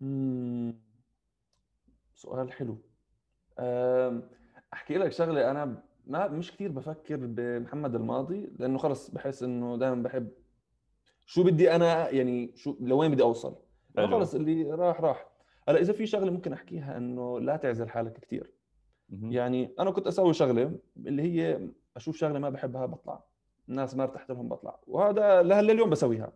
مم. 0.00 0.80
سؤال 2.14 2.52
حلو. 2.52 2.82
أحكي 4.72 4.94
لك 4.98 5.12
شغلة 5.12 5.50
أنا 5.50 5.82
ما 6.06 6.28
مش 6.28 6.52
كثير 6.52 6.72
بفكر 6.72 7.16
بمحمد 7.20 7.94
الماضي 7.94 8.50
لأنه 8.58 8.78
خلص 8.78 9.10
بحس 9.10 9.42
إنه 9.42 9.76
دائما 9.76 10.02
بحب 10.02 10.28
شو 11.26 11.44
بدي 11.44 11.74
أنا 11.76 12.10
يعني 12.10 12.52
شو 12.54 12.76
لوين 12.80 13.10
بدي 13.10 13.22
أوصل. 13.22 13.56
خلص 13.96 14.34
اللي 14.34 14.70
راح 14.70 15.00
راح. 15.00 15.26
هلأ 15.68 15.80
إذا 15.80 15.92
في 15.92 16.06
شغلة 16.06 16.30
ممكن 16.30 16.52
أحكيها 16.52 16.96
إنه 16.96 17.40
لا 17.40 17.56
تعزل 17.56 17.88
حالك 17.88 18.12
كثير. 18.12 18.52
يعني 19.10 19.74
أنا 19.78 19.90
كنت 19.90 20.06
أسوي 20.06 20.34
شغلة 20.34 20.78
اللي 20.96 21.22
هي 21.22 21.68
أشوف 21.96 22.16
شغلة 22.16 22.38
ما 22.38 22.50
بحبها 22.50 22.86
بطلع. 22.86 23.24
الناس 23.68 23.94
ما 23.96 24.02
ارتحت 24.02 24.30
لهم 24.30 24.48
بطلع. 24.48 24.80
وهذا 24.86 25.42
لهلا 25.42 25.72
اليوم 25.72 25.90
بسويها. 25.90 26.32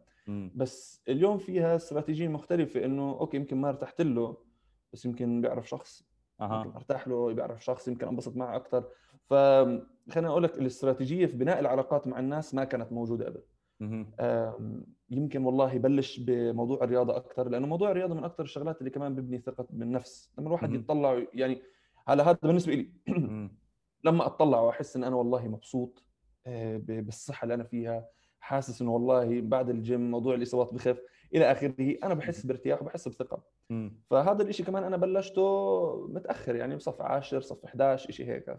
بس 0.55 1.03
اليوم 1.09 1.39
فيها 1.39 1.77
استراتيجية 1.77 2.29
مختلفة 2.29 2.85
إنه 2.85 3.11
أوكي 3.11 3.37
يمكن 3.37 3.57
ما 3.57 3.69
ارتحت 3.69 4.01
له 4.01 4.37
بس 4.93 5.05
يمكن 5.05 5.41
بيعرف 5.41 5.69
شخص. 5.69 6.05
يمكن 6.41 6.53
أها 6.53 6.77
أرتاح 6.77 7.09
له 7.09 7.33
بيعرف 7.33 7.65
شخص 7.65 7.89
يمكن 7.89 8.09
أنبسط 8.09 8.37
معه 8.37 8.57
أكثر 8.57 8.85
فخليني 9.31 10.29
أقول 10.29 10.43
لك 10.43 10.59
الاستراتيجية 10.59 11.27
في 11.27 11.37
بناء 11.37 11.61
العلاقات 11.61 12.07
مع 12.07 12.19
الناس 12.19 12.55
ما 12.55 12.65
كانت 12.65 12.93
موجودة 12.93 13.27
قبل 13.27 13.43
يمكن 15.11 15.45
والله 15.45 15.79
بلش 15.79 16.19
بموضوع 16.21 16.85
الرياضة 16.85 17.17
أكثر 17.17 17.49
لأنه 17.49 17.67
موضوع 17.67 17.91
الرياضة 17.91 18.15
من 18.15 18.25
أكثر 18.25 18.43
الشغلات 18.43 18.79
اللي 18.79 18.91
كمان 18.91 19.15
ببني 19.15 19.39
ثقة 19.39 19.67
بالنفس. 19.71 20.33
لما 20.39 20.47
الواحد. 20.47 20.75
يتطلع 20.75 21.27
يعني 21.35 21.63
هلا 22.09 22.31
هذا 22.31 22.39
بالنسبة 22.43 22.75
لي. 22.75 22.91
لما 24.05 24.27
اطلع 24.27 24.61
وأحس 24.61 24.97
إن 24.97 25.05
أنا 25.05 25.17
والله 25.17 25.49
مبسوط 25.49 26.05
آه، 26.47 26.77
بالصحة 26.87 27.43
اللي 27.43 27.55
أنا 27.55 27.65
فيها 27.65 28.09
حاسس 28.41 28.83
إنه 28.83 28.95
والله 28.95 29.41
بعد 29.41 29.71
الجيم 29.71 30.11
موضوع 30.11 30.35
الاصابات 30.35 30.75
بخف 30.75 31.03
إلى 31.35 31.53
آخره 31.53 31.97
أنا 32.05 32.15
بحس 32.15 32.47
بارتياح 32.47 32.83
وبحس 32.83 33.09
بثقة. 33.09 33.43
فهذا 34.11 34.43
الشيء 34.43 34.67
كمان 34.67 34.85
أنا 34.85 34.97
بلشته 34.97 36.07
متأخر 36.09 36.57
يعني 36.57 36.77
بصف 36.77 37.03
10 37.03 37.41
صف 37.41 37.65
11 37.65 38.11
شيء 38.11 38.27
هيك. 38.27 38.51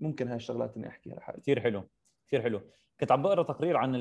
فممكن 0.00 0.28
هاي 0.28 0.36
الشغلات 0.36 0.76
إني 0.76 0.88
أحكيها 0.88 1.14
لحالي. 1.14 1.40
كثير 1.40 1.60
حلو 1.60 1.88
كثير 2.28 2.42
حلو. 2.42 2.60
كنت 3.00 3.12
عم 3.12 3.22
بقرأ 3.22 3.42
تقرير 3.42 3.76
عن 3.76 3.94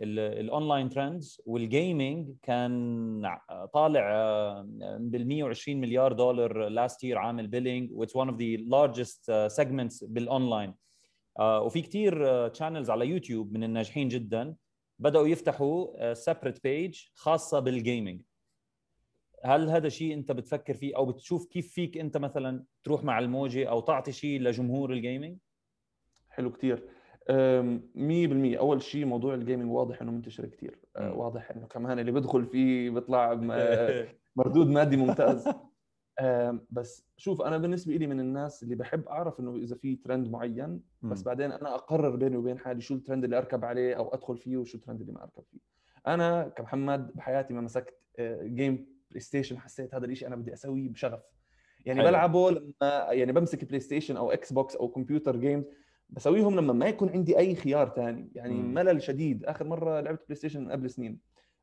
ال 0.00 0.13
online 0.13 0.88
trends 0.88 1.42
وال 1.46 1.68
gaming 1.68 2.36
كان 2.42 3.38
طالع 3.74 4.10
آه، 4.12 4.66
بال 5.00 5.28
120 5.28 5.80
مليار 5.80 6.12
دولار 6.12 6.68
last 6.68 7.04
year 7.04 7.18
عامل 7.18 7.46
billing 7.46 7.90
وit's 7.92 8.16
one 8.16 8.28
of 8.28 8.38
the 8.38 8.56
largest 8.56 9.46
segments 9.46 10.04
بال 10.04 10.21
online 10.21 10.74
وفي 11.40 11.82
كثير 11.82 12.48
channels 12.48 12.90
على 12.90 13.06
يوتيوب 13.06 13.52
من 13.52 13.64
الناجحين 13.64 14.08
جدا 14.08 14.54
بدأوا 14.98 15.28
يفتحوا 15.28 16.14
separate 16.14 16.62
page 16.64 17.02
خاصة 17.14 17.60
بال 17.60 17.75
gaming 17.75 18.22
هل 19.44 19.70
هذا 19.70 19.88
شيء 19.88 20.14
أنت 20.14 20.32
بتفكر 20.32 20.74
فيه 20.74 20.96
أو 20.96 21.06
بتشوف 21.06 21.46
كيف 21.46 21.72
فيك 21.72 21.98
أنت 21.98 22.16
مثلا 22.16 22.64
تروح 22.84 23.04
مع 23.04 23.18
الموجة 23.18 23.68
أو 23.68 23.80
تعطي 23.80 24.12
شيء 24.12 24.40
لجمهور 24.40 24.92
ال 24.92 24.99
gaming 24.99 25.38
حلو 26.28 26.52
كثير 26.52 26.88
100% 27.28 27.30
أول 28.58 28.82
شيء 28.82 29.04
موضوع 29.04 29.34
ال 29.34 29.39
gaming 29.39 29.70
واضح 29.70 30.02
إنه 30.02 30.12
منتشر 30.12 30.46
كثير 30.46 30.78
مم. 30.98 31.18
واضح 31.18 31.50
إنه 31.50 31.66
كمان 31.66 31.98
اللي 31.98 32.12
بدخل 32.12 32.46
فيه 32.46 32.90
بيطلع 32.90 33.34
مردود 34.36 34.66
مادي 34.66 34.96
ممتاز. 34.96 35.48
بس 36.70 37.06
شوف 37.16 37.42
أنا 37.42 37.58
بالنسبة 37.58 37.94
لي 37.96 38.06
من 38.06 38.20
الناس 38.20 38.62
اللي 38.62 38.74
بحب 38.74 39.08
أعرف 39.08 39.40
إنه 39.40 39.56
إذا 39.56 39.76
في 39.76 39.96
ترند 39.96 40.30
معين 40.30 40.80
بس. 41.02 41.22
بعدين 41.22 41.52
أنا 41.52 41.74
أقرر 41.74 42.16
بيني 42.16 42.36
وبين 42.36 42.58
حالي 42.58 42.80
شو 42.80 42.94
الترند 42.94 43.24
اللي 43.24 43.38
أركب 43.38 43.64
عليه 43.64 43.94
أو 43.94 44.08
أدخل 44.14 44.36
فيه 44.36 44.56
وشو 44.56 44.78
الترند 44.78 45.00
اللي 45.00 45.12
ما 45.12 45.22
أركب 45.22 45.42
فيه. 45.50 45.58
أنا 46.06 46.48
كمحمد 46.48 47.12
بحياتي 47.14 47.54
ما 47.54 47.60
مسكت 47.60 47.94
game 48.42 48.95
بلاي 49.10 49.20
ستيشن 49.20 49.58
حسيت 49.58 49.94
هذا 49.94 50.06
الشيء 50.06 50.28
أنا 50.28 50.36
بدي 50.36 50.52
أسويه 50.52 50.88
بشغف 50.88 51.20
يعني 51.84 52.00
حلو. 52.00 52.08
بلعبه 52.08 52.50
لما 52.50 53.06
يعني 53.10 53.32
بمسك 53.32 53.64
بلاي 53.64 53.80
ستيشن 53.80 54.16
أو 54.16 54.32
إكس 54.32 54.52
بوكس 54.52 54.76
أو 54.76 54.88
كمبيوتر 54.88 55.36
games 55.36 55.64
بسويهم 56.10 56.56
لما 56.56 56.72
ما 56.72 56.86
يكون 56.86 57.08
عندي 57.08 57.38
أي 57.38 57.54
خيار 57.54 57.88
ثاني 57.88 58.30
يعني 58.34 58.54
مم. 58.54 58.74
ملل 58.74 59.02
شديد 59.02 59.44
آخر 59.44 59.64
مرة 59.66 60.00
لعبت 60.00 60.22
بلاي 60.24 60.34
ستيشن 60.34 60.64
من 60.64 60.70
قبل 60.70 60.90
سنين 60.90 61.18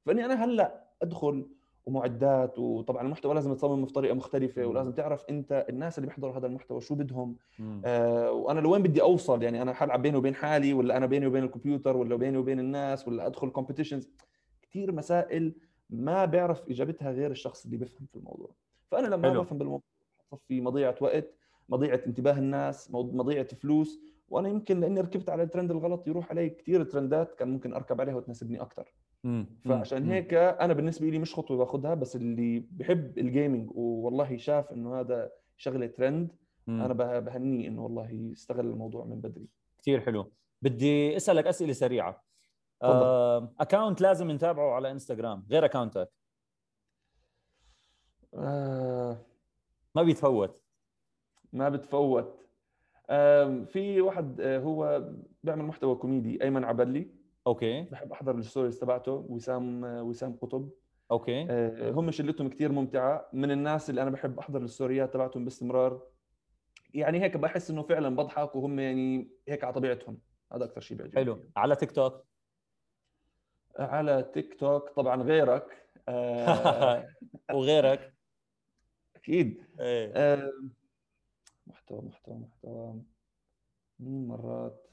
فإني 0.05 0.25
أنا 0.25 0.45
هلأ 0.45 0.83
أدخل 1.01 1.47
ومعدات 1.85 2.59
وطبعا 2.59 3.01
المحتوى 3.01 3.33
لازم 3.33 3.51
يتصمم 3.51 3.85
بطريقة 3.85 4.13
مختلفة. 4.13 4.65
ولازم 4.65 4.91
تعرف 4.91 5.25
أنت 5.29 5.65
الناس 5.69 5.97
اللي 5.97 6.07
بيحضروا 6.07 6.37
هذا 6.37 6.47
المحتوى 6.47 6.81
شو 6.81 6.95
بدهم 6.95 7.35
مم. 7.59 7.81
آه 7.85 8.31
وأنا 8.31 8.59
لوين 8.59 8.83
بدي 8.83 9.01
أوصل 9.01 9.43
يعني 9.43 9.61
أنا 9.61 9.73
حلعب 9.73 10.01
بيني 10.01 10.17
وبين 10.17 10.35
حالي 10.35 10.73
ولا 10.73 10.97
أنا 10.97 11.05
بيني 11.05 11.27
وبين 11.27 11.43
الكمبيوتر 11.43 11.97
ولا 11.97 12.15
بيني 12.15 12.37
وبين 12.37 12.59
الناس 12.59 13.07
ولا 13.07 13.27
أدخل 13.27 13.49
competitions 13.49 14.09
كثير 14.61 14.91
مسائل 14.91 15.55
ما 15.93 16.25
بيعرف 16.25 16.69
إجابتها 16.69 17.11
غير 17.11 17.31
الشخص 17.31 17.65
اللي 17.65 17.77
بيفهم 17.77 18.05
في 18.11 18.15
الموضوع 18.15 18.49
فأنا 18.91 19.07
لما 19.07 19.29
حلو. 19.29 19.41
بفهم 19.41 19.57
بالموضوع 19.57 19.83
في 20.47 20.61
مضيعة 20.61 20.95
وقت 21.01 21.35
مضيعة 21.69 22.01
انتباه 22.07 22.37
الناس 22.37 22.91
مضيعة 22.91 23.47
فلوس 23.55 23.99
وأنا 24.29 24.49
يمكن 24.49 24.79
لأني 24.79 25.01
ركبت 25.01 25.29
على 25.29 25.43
الترند 25.43 25.71
الغلط 25.71 26.07
يروح 26.07 26.29
علي 26.31 26.49
كثير 26.49 26.83
ترندات 26.83 27.35
كان 27.35 27.47
ممكن 27.47 27.73
أركب 27.73 28.01
عليها 28.01 28.15
وتناسبني 28.15 28.61
أكثر. 28.61 28.93
فعشان. 29.65 30.11
هيك 30.11 30.33
أنا 30.33 30.73
بالنسبة 30.73 31.09
لي 31.09 31.19
مش 31.19 31.35
خطوة 31.35 31.57
باخذها 31.57 31.93
بس 31.93 32.15
اللي 32.15 32.59
بحب 32.71 33.17
الجيمنج 33.17 33.69
والله 33.75 34.37
شاف 34.37 34.71
إنه 34.71 34.99
هذا 34.99 35.31
شغلة 35.57 35.87
ترند. 35.87 36.31
أنا 36.67 36.93
به- 36.93 37.19
بهنيه 37.19 37.67
إنه 37.67 37.83
والله 37.83 38.29
استغل 38.33 38.65
الموضوع 38.65 39.05
من 39.05 39.21
بدري 39.21 39.47
كثير 39.81 39.99
حلو 40.01 40.31
بدي 40.61 41.17
أسألك 41.17 41.47
أسئلة 41.47 41.73
سريعة. 41.73 42.23
account 43.59 44.01
لازم 44.01 44.31
نتابعه 44.31 44.71
على 44.71 44.91
انستغرام 44.91 45.45
غير 45.49 45.65
اكونتك 45.65 46.09
آه. 48.33 49.17
ما 49.95 50.03
بيتفوت. 50.03 50.61
ما 51.53 51.69
بتفوت. 51.69 52.47
آم، 53.09 53.65
في 53.65 54.01
واحد 54.01 54.41
آه، 54.41 54.59
هو 54.59 55.09
بيعمل 55.43 55.65
محتوى 55.65 55.95
كوميدي 55.95 56.43
أيمن 56.43 56.63
عبدلي. 56.63 57.07
okay. 57.47 57.81
بحب 57.81 58.11
أحضر 58.11 58.35
ال 58.35 58.41
stories 58.41 58.79
تبعته 58.79 59.11
وسام 59.29 59.85
آه، 59.85 60.03
وسام 60.03 60.37
قطب. 60.41 60.69
okay. 61.11 61.47
آه، 61.49 61.91
هم 61.91 62.11
شلتهم 62.11 62.49
كثير 62.49 62.71
ممتعة. 62.71 63.29
من 63.33 63.51
الناس 63.51 63.89
اللي 63.89 64.01
أنا 64.01 64.09
بحب 64.09 64.39
أحضر 64.39 64.61
ال 64.61 64.68
storyات 64.68 65.13
تبعتهم 65.13 65.43
باستمرار. 65.43 66.01
يعني 66.93 67.21
هيك 67.21 67.37
بحس 67.37 67.71
إنه 67.71 67.81
فعلا 67.81 68.15
بضحك 68.15 68.55
وهم 68.55 68.79
يعني 68.79 69.29
هيك 69.47 69.63
على 69.63 69.73
طبيعتهم. 69.73 70.17
هذا 70.53 70.65
أكثر 70.65 70.81
شيء 70.81 70.97
بيعجبني. 70.97 71.23
حلو. 71.23 71.39
على 71.57 71.75
تيك 71.75 71.91
توك 71.91 72.25
على 73.79 74.31
تيك 74.33 74.59
توك 74.59 74.89
طبعا 74.89 75.23
غيرك. 75.23 75.87
وغيرك. 77.53 78.13
أكيد. 79.15 79.63
إيه. 79.79 80.11
آه، 80.15 80.51
محتوى 81.67 82.01
محتوى 82.01 82.37
محتوى. 82.37 83.01
مين 83.99 84.27
مرات. 84.27 84.87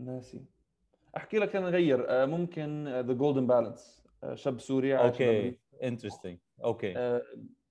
ناسي. 0.00 0.44
أحكي 1.16 1.38
لك 1.38 1.56
أنا 1.56 1.68
غير. 1.68 2.10
آه، 2.10 2.26
ممكن 2.26 2.88
The 2.88 3.12
Golden 3.12 3.46
Balance 3.46 4.06
شاب 4.34 4.60
سوري 4.60 4.98
okay. 4.98 5.58
interesting 5.82 6.38
okay. 6.64 6.98
آه، 6.98 7.22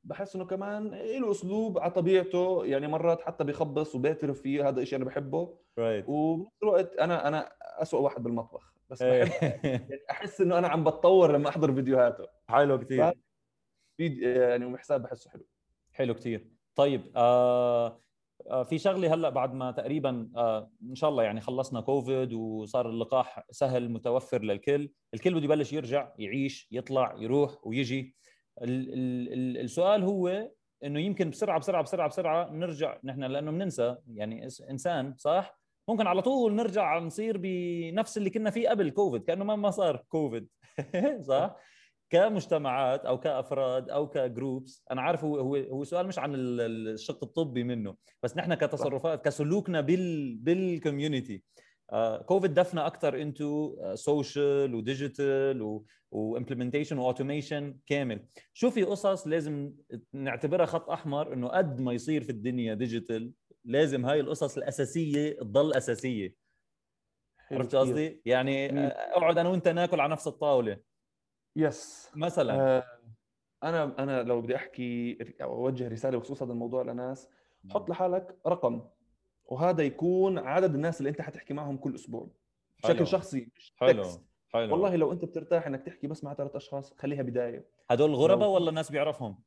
بحس 0.04 0.36
إنه 0.36 0.46
كمان 0.46 0.88
له 0.90 1.32
اسلوب 1.32 1.80
على 1.80 1.92
طبيعته 1.92 2.66
يعني 2.66 2.88
مرات 2.88 3.22
حتى 3.22 3.44
بيخبص 3.44 3.96
وبيعترف 3.96 4.42
فيه 4.42 4.68
هذا 4.70 4.82
الشيء 4.82 4.98
أنا 4.98 5.06
بحبه. 5.06 5.58
رايت 5.80 6.06
وبنفس 6.10 6.52
الوقت 6.64 6.96
أنا 6.98 7.28
أنا 7.28 7.55
اسوء 7.82 8.02
واحد 8.02 8.24
بالمطبخ. 8.24 8.74
بس 8.90 9.02
إيه. 9.02 9.24
بحب 9.24 9.66
يعني 9.66 10.00
أحس 10.12 10.42
إنه 10.42 10.58
أنا 10.58 10.68
عم 10.68 10.84
بتطور 10.84 11.32
لما 11.32 11.50
أحضر 11.50 11.74
فيديوهاته. 11.74 12.28
حلو 12.50 12.80
كثير 12.80 13.14
في 13.98 14.22
يعني 14.22 14.66
ومحساب 14.66 15.02
بحسه 15.02 15.30
حلو. 15.30 15.46
حلو 15.92 16.14
كثير 16.14 16.48
طيب 16.76 17.12
آه 17.16 18.02
آه 18.48 18.64
في 18.64 18.78
شغلة 18.78 19.14
هلأ 19.14 19.30
بعد 19.30 19.54
ما 19.54 19.72
تقريبا 19.72 20.32
آه 20.36 20.72
إن 20.84 20.96
شاء 20.96 21.10
الله 21.10 21.24
يعني 21.24 21.42
خلصنا 21.42 21.82
كوفيد 21.82 22.34
وصار 22.34 22.90
اللقاح 22.90 23.46
سهل 23.52 23.90
متوفر 23.92 24.42
للكل. 24.42 24.92
الكل 25.14 25.36
بده 25.36 25.44
يبلش 25.44 25.74
يرجع 25.74 26.14
يعيش 26.18 26.68
يطلع 26.72 27.16
يروح 27.18 27.68
ويجي. 27.68 28.16
ال 28.62 28.94
ال 28.94 29.34
ال 29.34 29.58
السؤال 29.58 30.04
هو 30.04 30.52
إنه 30.84 31.00
يمكن 31.00 31.30
بسرعة 31.30 31.60
بسرعة 31.60 31.84
بسرعة 31.84 32.08
بسرعة 32.08 32.52
نرجع. 32.52 33.00
نحن 33.04 33.24
لأنه 33.24 33.52
بننسى. 33.52 33.98
يعني 34.08 34.48
إنسان 34.70 35.16
صح؟ 35.18 35.60
ممكن 35.88 36.08
على 36.08 36.22
طول 36.22 36.56
نرجع 36.56 37.00
نصير 37.00 37.38
بنفس 37.38 38.18
اللي 38.18 38.30
كنا 38.30 38.50
فيه 38.50 38.70
قبل 38.70 38.90
كوفيد 38.90 39.24
كأنه 39.24 39.44
ما 39.44 39.56
ما 39.56 39.70
صار 39.72 40.04
كوفيد. 40.10 40.48
صح؟ 41.30 41.56
كمجتمعات 42.10 43.06
أو 43.06 43.20
كأفراد 43.20 43.90
أو 43.90 44.10
ك 44.10 44.20
groups 44.20 44.84
أنا 44.92 45.02
عارف 45.02 45.24
هو 45.24 45.38
هو 45.40 45.56
هو 45.56 45.84
سؤال 45.84 46.08
مش 46.08 46.20
عن 46.20 46.36
ال- 46.36 46.62
ال- 46.62 46.88
الشق 46.88 47.24
الطبي 47.24 47.64
منه 47.64 47.96
بس 48.24 48.38
نحن 48.38 48.54
كتصرفات 48.54 49.26
كسلوكنا 49.26 49.82
بال 49.82 50.36
بال 50.36 50.55
community 50.55 51.44
كوفيد 52.26 52.54
دفنا 52.54 52.88
أكثر 52.88 53.22
انتو 53.22 53.76
social 53.94 54.76
و 54.76 54.89
digital 54.89 55.82
و 56.12 56.17
implementation 56.17 56.98
و 56.98 57.05
automation 57.05 57.78
كامل. 57.88 58.26
شو 58.54 58.70
في 58.70 58.84
قصص 58.84 59.28
لازم 59.28 59.72
نعتبرها 60.14 60.66
خط 60.66 60.90
أحمر 60.90 61.34
إنه 61.34 61.48
قد 61.48 61.82
ما 61.82 61.94
يصير 61.94 62.24
في 62.24 62.30
الدنيا 62.30 62.74
digital 62.74 63.32
لازم 63.66 64.06
هاي 64.06 64.20
القصص 64.20 64.58
الأساسية 64.58 65.40
تضل 65.40 65.74
أساسية. 65.74 66.36
حلو 67.38 67.60
عرفت. 67.60 67.76
قصدي؟ 67.76 68.22
يعني 68.26 68.88
أقعد 68.88 69.38
أنا 69.38 69.50
وأنت 69.50 69.68
ناكل 69.68 70.00
على 70.00 70.12
نفس 70.12 70.28
الطاولة. 70.28 70.78
yes. 71.56 72.12
مثلا. 72.16 72.78
آه، 72.78 72.84
أنا 73.64 74.04
أنا 74.04 74.24
لو 74.24 74.42
بدي 74.42 74.56
أحكي 74.56 75.18
أو 75.42 75.54
أوجه 75.66 75.88
رسالة 75.88 76.18
بخصوص 76.18 76.44
هذا 76.44 76.52
الموضوع 76.52 76.84
لناس 76.84 77.30
حط 77.70 77.90
لحالك 77.90 78.36
رقم 78.48 78.82
وهذا 79.46 79.84
يكون 79.84 80.38
عدد 80.38 80.76
الناس 80.76 81.00
اللي 81.00 81.10
أنت 81.10 81.22
حتحكي 81.22 81.54
معهم 81.54 81.78
كل 81.78 81.96
أسبوع. 81.96 82.22
حلو. 82.84 82.94
بشكل 82.94 83.08
شخصي 83.08 83.50
مش 83.56 83.74
حلو. 83.78 84.04
text 84.04 84.22
حلو. 84.54 84.72
والله 84.72 84.96
لو 84.96 85.12
أنت 85.12 85.26
بترتاح 85.26 85.68
إنك 85.68 85.86
تحكي 85.86 86.08
بس 86.08 86.24
مع 86.24 86.34
ثلاث 86.34 86.56
أشخاص 86.56 86.94
خليها 86.94 87.22
بداية. 87.22 87.66
هدول 87.92 88.16
غرباء 88.16 88.48
لو- 88.48 88.54
ولا 88.56 88.70
الناس 88.70 88.92
بيعرفهم؟ 88.92 89.40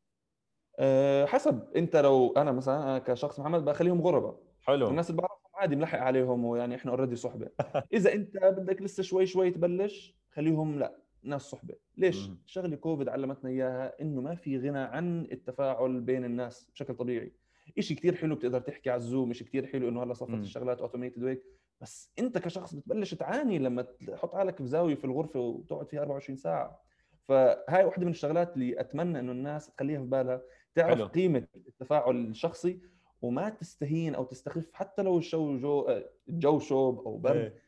أه 0.78 1.26
حسب. 1.26 1.62
انت 1.76 1.96
لو 1.96 2.32
أنا 2.36 2.52
مثلا 2.52 2.82
أنا 2.82 2.98
كشخص 2.98 3.40
محمد 3.40 3.64
بخليهم 3.64 4.00
غرباء. 4.02 4.40
حلو. 4.62 4.88
الناس 4.88 5.10
اللي 5.10 5.22
بعرفهم 5.22 5.38
عادي 5.54 5.76
ملحق 5.76 5.98
عليهم 5.98 6.44
ويعني 6.44 6.74
إحنا 6.74 6.90
already 6.90 7.16
صحبة. 7.16 7.48
إذا 7.92 8.12
انت 8.12 8.36
بدك 8.36 8.82
لسه 8.82 9.02
شوي 9.02 9.26
شوي 9.26 9.50
تبلش 9.50 10.18
خليهم 10.30 10.78
لا 10.78 10.98
ناس 11.22 11.42
صحبة. 11.42 11.74
ليش؟ 11.96 12.28
مم. 12.28 12.42
شغلة 12.46 12.76
كوفيد 12.76 13.08
علمتنا 13.08 13.50
إياها 13.50 14.00
إنه 14.00 14.20
ما 14.20 14.34
في 14.34 14.58
غنى 14.58 14.78
عن 14.78 15.28
التفاعل 15.32 16.00
بين 16.00 16.24
الناس 16.24 16.70
بشكل 16.74 16.94
طبيعي. 16.94 17.32
إشي 17.78 17.94
كتير 17.94 18.14
حلو 18.14 18.34
بتقدر 18.34 18.60
تحكي 18.60 18.90
على 18.90 18.96
الزوم 18.98 19.30
إشي 19.30 19.44
كتير 19.44 19.66
حلو 19.66 19.88
إنه 19.88 20.02
هلأ 20.02 20.14
مم. 20.28 20.40
الشغلات 20.40 20.80
automated 20.80 21.22
وهيك 21.22 21.42
بس 21.80 22.12
أنت 22.18 22.38
كشخص 22.38 22.74
بتبلش 22.74 23.14
تعاني 23.14 23.58
لما 23.58 23.82
تحط 23.82 24.34
حالك 24.34 24.56
في 24.56 24.66
زاوية 24.66 24.94
في 24.94 25.04
الغرفة 25.04 25.40
وتقعد 25.40 25.88
فيها 25.88 26.00
24 26.00 26.36
ساعة. 26.36 26.80
فهاي 27.28 27.84
واحدة 27.84 28.04
من 28.04 28.10
الشغلات 28.10 28.54
اللي 28.54 28.80
أتمنى 28.80 29.18
إنه 29.18 29.32
الناس 29.32 29.66
تخليها 29.74 29.98
في 30.00 30.06
بالها. 30.06 30.42
تعرف 30.78 30.98
حلو. 30.98 31.06
قيمة 31.06 31.46
التفاعل 31.56 32.16
الشخصي 32.16 32.80
وما 33.22 33.48
تستهين 33.48 34.14
أو 34.14 34.24
تستخف 34.24 34.70
حتى 34.72 35.02
لو 35.02 35.16
الجو 35.16 35.58
جو 35.58 36.02
الجو 36.28 36.58
شوب 36.58 36.98
أو 36.98 37.16
برد 37.18 37.36
إيه. 37.36 37.62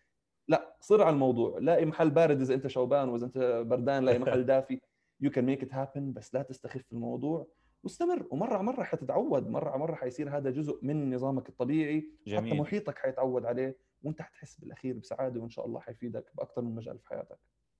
لا 0.48 0.76
صر 0.80 1.02
على 1.02 1.14
الموضوع. 1.14 1.58
لاقي 1.58 1.84
محل 1.84 2.10
بارد 2.10 2.40
إذا 2.40 2.54
أنت 2.54 2.66
شوبان 2.66 3.08
وإذا 3.08 3.26
أنت 3.26 3.64
بردان 3.66 4.04
لاقي 4.04 4.18
محل 4.18 4.44
دافي. 4.52 4.80
you 5.20 5.30
can 5.30 5.44
make 5.44 5.62
it 5.62 5.74
happen 5.74 6.12
بس 6.12 6.34
لا 6.34 6.42
تستخف 6.42 6.92
الموضوع. 6.92 7.46
واستمر. 7.82 8.26
ومرة 8.30 8.54
على 8.54 8.62
مرة 8.62 8.82
حتتعود. 8.82 9.48
مرة 9.48 9.70
على 9.70 9.78
مرة 9.78 9.94
حيصير 9.94 10.36
هذا 10.36 10.50
جزء 10.50 10.78
من 10.82 11.14
نظامك 11.14 11.48
الطبيعي. 11.48 12.10
جميل. 12.26 12.52
حتى 12.52 12.60
محيطك 12.60 12.98
حيتعود 12.98 13.44
عليه. 13.44 13.76
وأنت 14.02 14.22
حتحس 14.22 14.60
بالأخير 14.60 14.96
بسعادة 14.96 15.40
وإن 15.40 15.50
شاء 15.50 15.66
الله 15.66 15.80
حيفيدك 15.80 16.30
باكثر 16.34 16.62
من 16.62 16.74
مجال 16.74 16.98
في 16.98 17.08
حياتك. 17.08 17.38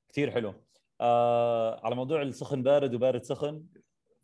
كثير 0.08 0.30
حلو. 0.30 0.54
آه 1.00 1.86
على 1.86 1.94
موضوع 1.94 2.22
السخن 2.22 2.62
بارد 2.62 2.94
وبارد 2.94 3.22
سخن 3.22 3.64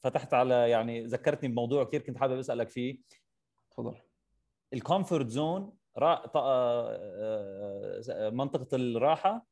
فتحت 0.01 0.35
على 0.35 0.71
يعني 0.71 1.05
ذكرتني 1.07 1.49
بموضوع 1.49 1.85
كثير 1.85 2.03
كنت 2.03 2.19
حابب 2.19 2.39
أسألك 2.39 2.71
فيه. 2.71 2.99
تفضل. 3.71 3.95
ال 4.73 4.80
comfort 4.80 5.29
zone. 5.29 5.73
آه، 5.99 6.31
آه، 6.37 8.31
منطقة 8.31 8.77
الراحة 8.77 9.47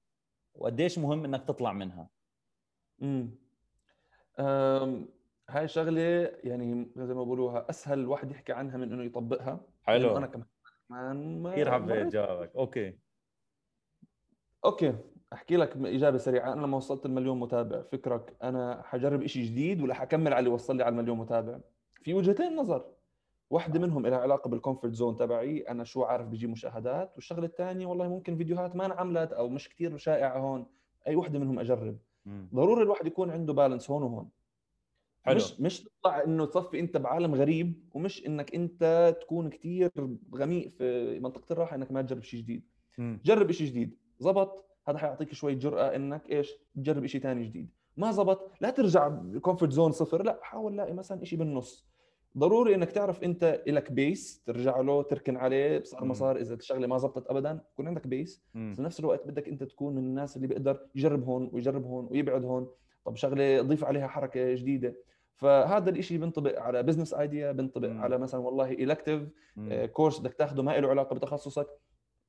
وقديش 0.54 0.98
مهم 0.98 1.24
إنك 1.24 1.44
تطلع 1.48 1.72
منها؟ 1.72 2.08
امم 3.02 3.34
هاي 5.50 5.68
شغلة 5.68 6.00
يعني 6.44 6.90
زي 6.96 7.14
ما 7.14 7.24
بقولوها 7.24 7.70
أسهل 7.70 7.98
الواحد 7.98 8.30
يحكي 8.30 8.52
عنها 8.52 8.76
من 8.76 8.92
إنه 8.92 9.04
يطبقها. 9.04 9.60
حلو. 9.82 10.16
أنا 10.16 10.26
كمان 10.26 10.46
كمان 10.88 11.42
ما- 11.42 11.52
كثير 11.52 11.70
حبيت 11.72 12.06
جوابك. 12.12 12.56
okay. 12.56 12.98
okay. 14.64 14.94
أحكي 15.32 15.56
لك 15.56 15.76
إجابة 15.76 16.18
سريعة. 16.18 16.52
أنا 16.52 16.60
لما 16.60 16.76
وصلت 16.76 17.06
المليون 17.06 17.40
متابع 17.40 17.82
فكرك 17.82 18.36
أنا 18.42 18.82
حجرب 18.84 19.26
شيء 19.26 19.44
جديد 19.44 19.82
ولا 19.82 19.94
حكمل 19.94 20.32
على 20.32 20.38
اللي 20.38 20.50
وصل 20.50 20.76
لي 20.76 20.82
على 20.82 20.92
المليون 20.92 21.18
متابع؟ 21.18 21.58
في 22.02 22.14
وجهتين 22.14 22.56
نظر. 22.56 22.84
واحدة 23.50 23.80
منهم 23.80 24.06
لها 24.06 24.18
علاقة 24.18 24.48
بال 24.48 24.59
comfort 24.59 24.94
zone 24.94 25.16
تبعي. 25.16 25.60
أنا 25.60 25.84
شو 25.84 26.02
عارف 26.02 26.26
بيجيب 26.26 26.50
مشاهدات. 26.50 27.12
والشغلة 27.14 27.46
الثانية 27.46 27.86
والله 27.86 28.08
ممكن 28.08 28.36
فيديوهات 28.36 28.76
ما 28.76 28.86
انعملت 28.86 29.32
أو 29.32 29.48
مش 29.48 29.68
كثير 29.68 29.96
شائعة 29.96 30.38
هون. 30.38 30.66
أي 31.06 31.16
وحده 31.16 31.38
منهم 31.38 31.58
أجرب. 31.58 31.98
ضروري 32.54 32.82
الواحد 32.82 33.06
يكون 33.06 33.30
عنده 33.30 33.52
balance 33.52 33.90
هون 33.90 34.02
وهون. 34.02 34.28
حلو. 35.22 35.36
مش 35.36 35.60
مش 35.60 35.82
تطلع 35.82 36.24
إنه 36.24 36.46
تصفي 36.46 36.80
أنت 36.80 36.96
بعالم 36.96 37.34
غريب 37.34 37.88
ومش 37.94 38.26
إنك 38.26 38.54
أنت 38.54 39.14
تكون 39.20 39.50
كثير 39.50 39.90
غميق 40.34 40.68
في 40.68 41.20
منطقة 41.20 41.52
الراحة 41.52 41.76
إنك 41.76 41.92
ما 41.92 42.02
تجرب 42.02 42.22
شيء 42.22 42.40
جديد. 42.40 42.62
مم. 42.98 43.20
جرب 43.24 43.52
شيء 43.52 43.66
جديد. 43.66 43.98
زبط. 44.18 44.64
هذا 44.88 44.98
حيعطيك 44.98 45.34
شوي 45.34 45.54
جرأة 45.54 45.96
إنك 45.96 46.30
إيش 46.30 46.52
تجرب 46.76 47.06
شيء 47.06 47.20
ثاني 47.20 47.44
جديد 47.44 47.70
ما 47.96 48.12
زبط 48.12 48.50
لا 48.60 48.70
ترجع 48.70 49.08
comfort 49.42 49.72
zone 49.72 49.92
صفر 49.92 50.22
لا 50.22 50.38
حاول 50.42 50.76
لاقي 50.76 50.92
مثلا 50.92 51.24
شيء 51.24 51.38
بالنص 51.38 51.86
ضروري 52.38 52.74
إنك 52.74 52.92
تعرف 52.92 53.24
أنت 53.24 53.62
لك 53.66 53.92
base 53.92 54.42
ترجع 54.46 54.80
له 54.80 55.02
تركن 55.02 55.36
عليه 55.36 55.82
صار. 55.82 56.04
ما 56.04 56.14
صار 56.14 56.36
إذا 56.36 56.54
الشغلة 56.54 56.86
ما 56.86 56.98
زبطت 56.98 57.30
ابدا 57.30 57.60
يكون 57.72 57.88
عندك 57.88 58.06
base 58.06 58.42
مم. 58.54 58.72
في 58.76 58.82
نفس 58.82 59.00
الوقت 59.00 59.26
بدك 59.26 59.48
أنت 59.48 59.62
تكون 59.62 59.94
من 59.94 60.02
الناس 60.04 60.36
اللي 60.36 60.48
بيقدر 60.48 60.86
يجرب 60.94 61.24
هون 61.24 61.50
ويجرب 61.52 61.84
هون 61.84 62.08
ويبعد 62.10 62.44
هون 62.44 62.68
طب 63.04 63.16
شغلة 63.16 63.62
ضيف 63.62 63.84
عليها 63.84 64.06
حركة 64.06 64.54
جديدة 64.54 64.94
فهذا 65.36 65.90
الشيء 65.90 66.18
بينطبق 66.18 66.58
على 66.60 66.82
business 66.82 67.14
idea 67.14 67.52
بينطبق 67.52 67.88
مم. 67.88 68.00
على 68.00 68.18
مثلا 68.18 68.40
والله 68.40 68.72
elective 68.72 69.22
مم. 69.56 69.84
course 69.86 70.20
بدك 70.20 70.34
تاخده 70.34 70.62
ما 70.62 70.78
له 70.78 70.88
علاقة 70.88 71.14
بتخصصك 71.14 71.66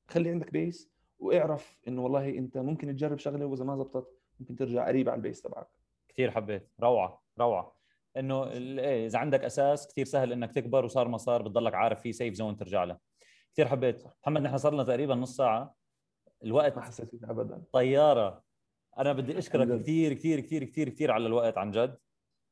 خلي 0.07 0.29
عندك 0.29 0.51
base 0.51 0.94
واعرف 1.19 1.79
إنه 1.87 2.03
والله 2.03 2.29
أنت 2.29 2.57
ممكن 2.57 2.87
تجرب 2.87 3.17
شغلة 3.17 3.45
وإذا 3.45 3.63
ما 3.63 3.75
زبطت 3.75 4.07
ممكن 4.39 4.55
ترجع 4.55 4.87
قريب 4.87 5.09
على 5.09 5.17
ال 5.17 5.22
base 5.22 5.41
تبعك. 5.41 5.67
كثير 6.09 6.31
حبيت. 6.31 6.71
روعة 6.81 7.21
روعة. 7.39 7.75
إنه 8.17 8.51
إيه، 8.51 9.05
إذا 9.05 9.19
عندك 9.19 9.43
أساس 9.43 9.87
كثير 9.87 10.05
سهل 10.05 10.31
إنك 10.31 10.51
تكبر 10.51 10.85
وصار 10.85 11.07
ما 11.07 11.17
صار 11.17 11.41
بتضلك 11.41 11.73
عارف 11.73 12.01
في 12.01 12.13
safe 12.13 12.33
zone 12.33 12.57
ترجع 12.57 12.83
له. 12.83 12.97
كثير 13.53 13.67
حبيت. 13.67 14.03
محمد 14.21 14.41
نحن 14.41 14.57
صار 14.57 14.73
لنا 14.73 14.83
تقريبا 14.83 15.15
نص 15.15 15.37
ساعة. 15.37 15.75
الوقت 16.43 16.75
ما 16.75 16.81
حسيت 16.81 17.15
فيها 17.15 17.31
ابدا. 17.31 17.63
طيارة. 17.71 18.43
أنا 18.97 19.13
بدي 19.13 19.37
أشكرك. 19.37 19.81
كثير 19.81 20.13
كثير 20.13 20.39
كثير 20.39 20.63
كثير 20.63 20.89
كثير 20.89 21.11
على 21.11 21.27
الوقت 21.27 21.57
عن 21.57 21.71
جد. 21.71 21.97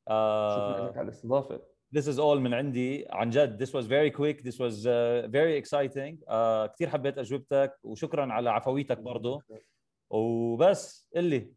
شكرا 0.05 0.15
آه 0.15 0.87
لك 0.89 0.97
على 0.97 1.05
الاستضافة. 1.05 1.61
This 1.93 2.07
is 2.07 2.17
all 2.17 2.37
من 2.37 2.53
عندي 2.53 3.07
عن 3.09 3.29
جد. 3.29 3.63
This 3.65 3.69
was 3.69 3.85
very 3.85 4.11
quick. 4.11 4.43
This 4.43 4.57
was 4.57 4.85
uh, 4.85 5.27
very 5.27 5.55
exciting. 5.57 6.17
Uh, 6.27 6.67
كثير 6.75 6.89
حبيت 6.89 7.17
أجوبتك 7.17 7.79
وشكرا 7.83 8.33
على 8.33 8.49
عفويتك 8.49 8.97
برضه 8.97 9.43
وبس 10.09 11.09
اللي 11.15 11.53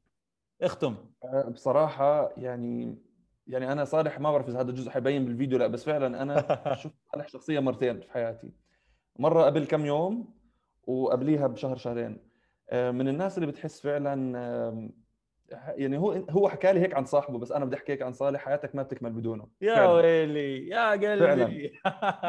اختم. 0.62 0.96
آه، 1.24 1.48
بصراحة 1.48 2.32
يعني 2.36 2.98
يعني 3.46 3.72
أنا 3.72 3.84
صالح 3.84 4.20
ما 4.20 4.30
بعرف 4.30 4.48
إذا 4.48 4.60
هذا 4.60 4.70
الجزء 4.70 4.90
حيبين 4.90 5.24
بالفيديو 5.24 5.58
لا 5.58 5.66
بس 5.66 5.84
فعلا 5.84 6.22
أنا 6.22 6.36
شفت 6.82 6.94
صالح 7.12 7.28
شخصيا 7.28 7.60
مرتين 7.60 8.00
في 8.00 8.10
حياتي. 8.10 8.52
مرة 9.18 9.42
قبل 9.42 9.66
كم 9.66 9.86
يوم 9.86 10.34
وقبليها 10.86 11.46
بشهر 11.46 11.76
شهرين. 11.76 12.18
آه، 12.70 12.90
من 12.90 13.08
الناس 13.08 13.38
اللي 13.38 13.46
بتحس 13.46 13.80
فعلا 13.80 14.92
يعني 15.50 15.98
هو 15.98 16.12
هو 16.30 16.48
حكى 16.48 16.72
لي 16.72 16.80
هيك 16.80 16.94
عن 16.94 17.04
صاحبه 17.04 17.38
بس 17.38 17.52
أنا 17.52 17.64
بدي 17.64 17.76
أحكي 17.76 17.92
هيك 17.92 18.02
عن 18.02 18.12
صالح 18.12 18.40
حياتك 18.40 18.74
ما 18.74 18.82
بتكمل 18.82 19.10
بدونه 19.12 19.46
يا 19.60 19.74
فعلاً. 19.74 19.92
ويلي 19.92 20.68
يا 20.68 20.90
قلبي 20.90 21.72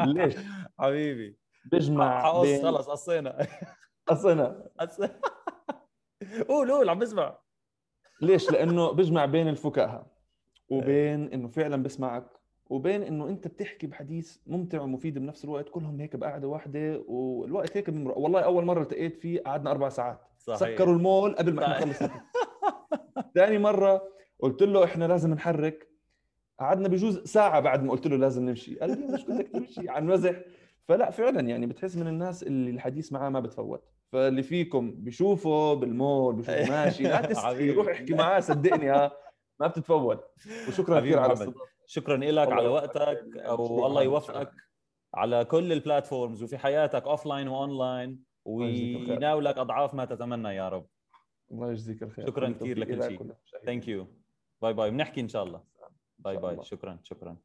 ليش؟ 0.06 0.34
حبيبي 0.80 1.36
بيجمع 1.64 2.22
حقص 2.24 2.42
بين 2.46 2.62
خلص 2.62 2.88
قصينا 2.88 3.46
أصلا 4.08 4.70
قص- 4.80 5.00
قول 6.48 6.72
قول 6.72 6.88
عم 6.88 6.98
بسمع 6.98 7.38
ليش؟ 8.20 8.50
لأنه 8.50 8.92
بيجمع 8.92 9.24
بين 9.24 9.48
الفكاهة 9.48 10.06
وبين 10.68 11.32
إنه 11.32 11.48
فعلا 11.48 11.82
بسمعك 11.82 12.26
وبين 12.66 13.02
إنه 13.02 13.28
أنت 13.28 13.48
بتحكي 13.48 13.86
بحديث 13.86 14.36
ممتع 14.46 14.80
ومفيد 14.80 15.18
بنفس 15.18 15.44
الوقت 15.44 15.68
كلهم 15.68 16.00
هيك 16.00 16.16
بقعدة 16.16 16.48
واحدة 16.48 17.04
والوقت 17.08 17.76
هيك 17.76 17.90
بمرق 17.90 18.18
والله 18.18 18.40
أول 18.40 18.64
مرة 18.64 18.82
التقيت 18.82 19.16
فيه 19.16 19.40
قعدنا 19.40 19.70
أربع 19.70 19.88
ساعات 19.88 20.20
صحيح. 20.38 20.58
سكروا 20.58 20.94
المول 20.94 21.34
قبل 21.36 21.54
ما 21.54 21.64
إحنا. 21.72 21.86
نخلص 21.86 22.02
ثاني 23.34 23.58
مرة 23.58 24.02
قلت 24.40 24.62
له 24.62 24.84
إحنا 24.84 25.04
لازم 25.04 25.34
نحرك 25.34 25.88
قعدنا 26.60 26.88
بجوز 26.88 27.18
ساعة 27.24 27.60
بعد 27.60 27.82
ما 27.82 27.90
قلت 27.92 28.06
له 28.06 28.16
لازم 28.16 28.44
نمشي 28.48 28.78
قال 28.78 28.90
لي 28.90 29.06
مش 29.06 29.24
بدك 29.24 29.48
تمشي 29.48 29.88
عن 29.88 30.06
مزح 30.06 30.34
فلا 30.88 31.10
فعلا 31.10 31.40
يعني 31.40 31.66
بتحس 31.66 31.96
من 31.96 32.06
الناس 32.08 32.42
اللي 32.42 32.70
الحديث 32.70 33.12
معاه 33.12 33.28
ما 33.28 33.40
بتفوت 33.40 33.84
فاللي 34.12 34.42
فيكم 34.42 34.90
بيشوفه 34.90 35.74
بالمول 35.74 36.34
بيشوفه 36.34 36.70
ماشي 36.70 37.02
لا 37.02 37.40
حبيبي. 37.40 37.72
روح 37.72 37.88
احكي 37.88 38.14
معاه 38.14 38.40
صدقني 38.40 38.90
ها 38.90 39.12
ما 39.60 39.66
بتتفوت 39.66 40.24
وشكرا 40.68 41.00
كثير 41.00 41.18
على. 41.18 41.26
الاستضافة 41.26 41.60
شكرا 41.86 42.16
لك 42.16 42.52
على. 42.52 42.68
وقتك 42.68 43.24
والله. 43.58 44.02
يوفقك 44.02 44.50
على 45.14 45.44
كل 45.44 45.72
ال 45.72 45.79
platforms 45.79 46.42
وفي 46.42 46.58
حياتك 46.58 47.02
offline 47.06 47.78
و 47.78 47.84
online 47.84 48.22
يجزيك 48.46 48.96
الخير. 48.96 49.10
ويناولك 49.10 49.58
أضعاف 49.58 49.94
ما 49.94 50.04
تتمنى 50.04 50.48
يا 50.48 50.68
رب 50.68 50.86
الله 51.50 51.72
يجزيك 51.72 52.02
الخير. 52.02 52.26
شكراً 52.26 52.50
كثير 52.52 52.78
لكل 52.78 53.02
شيء. 53.02 53.34
thank 53.66 53.88
you 53.88 54.06
bye 54.62 54.72
bye 54.72 54.90
بنحكي 54.90 55.20
إن 55.20 55.28
شاء 55.28 55.44
الله. 55.44 55.62
bye 56.18 56.36
bye. 56.36 56.64
شكرا. 56.64 56.98
شكرا. 57.02 57.36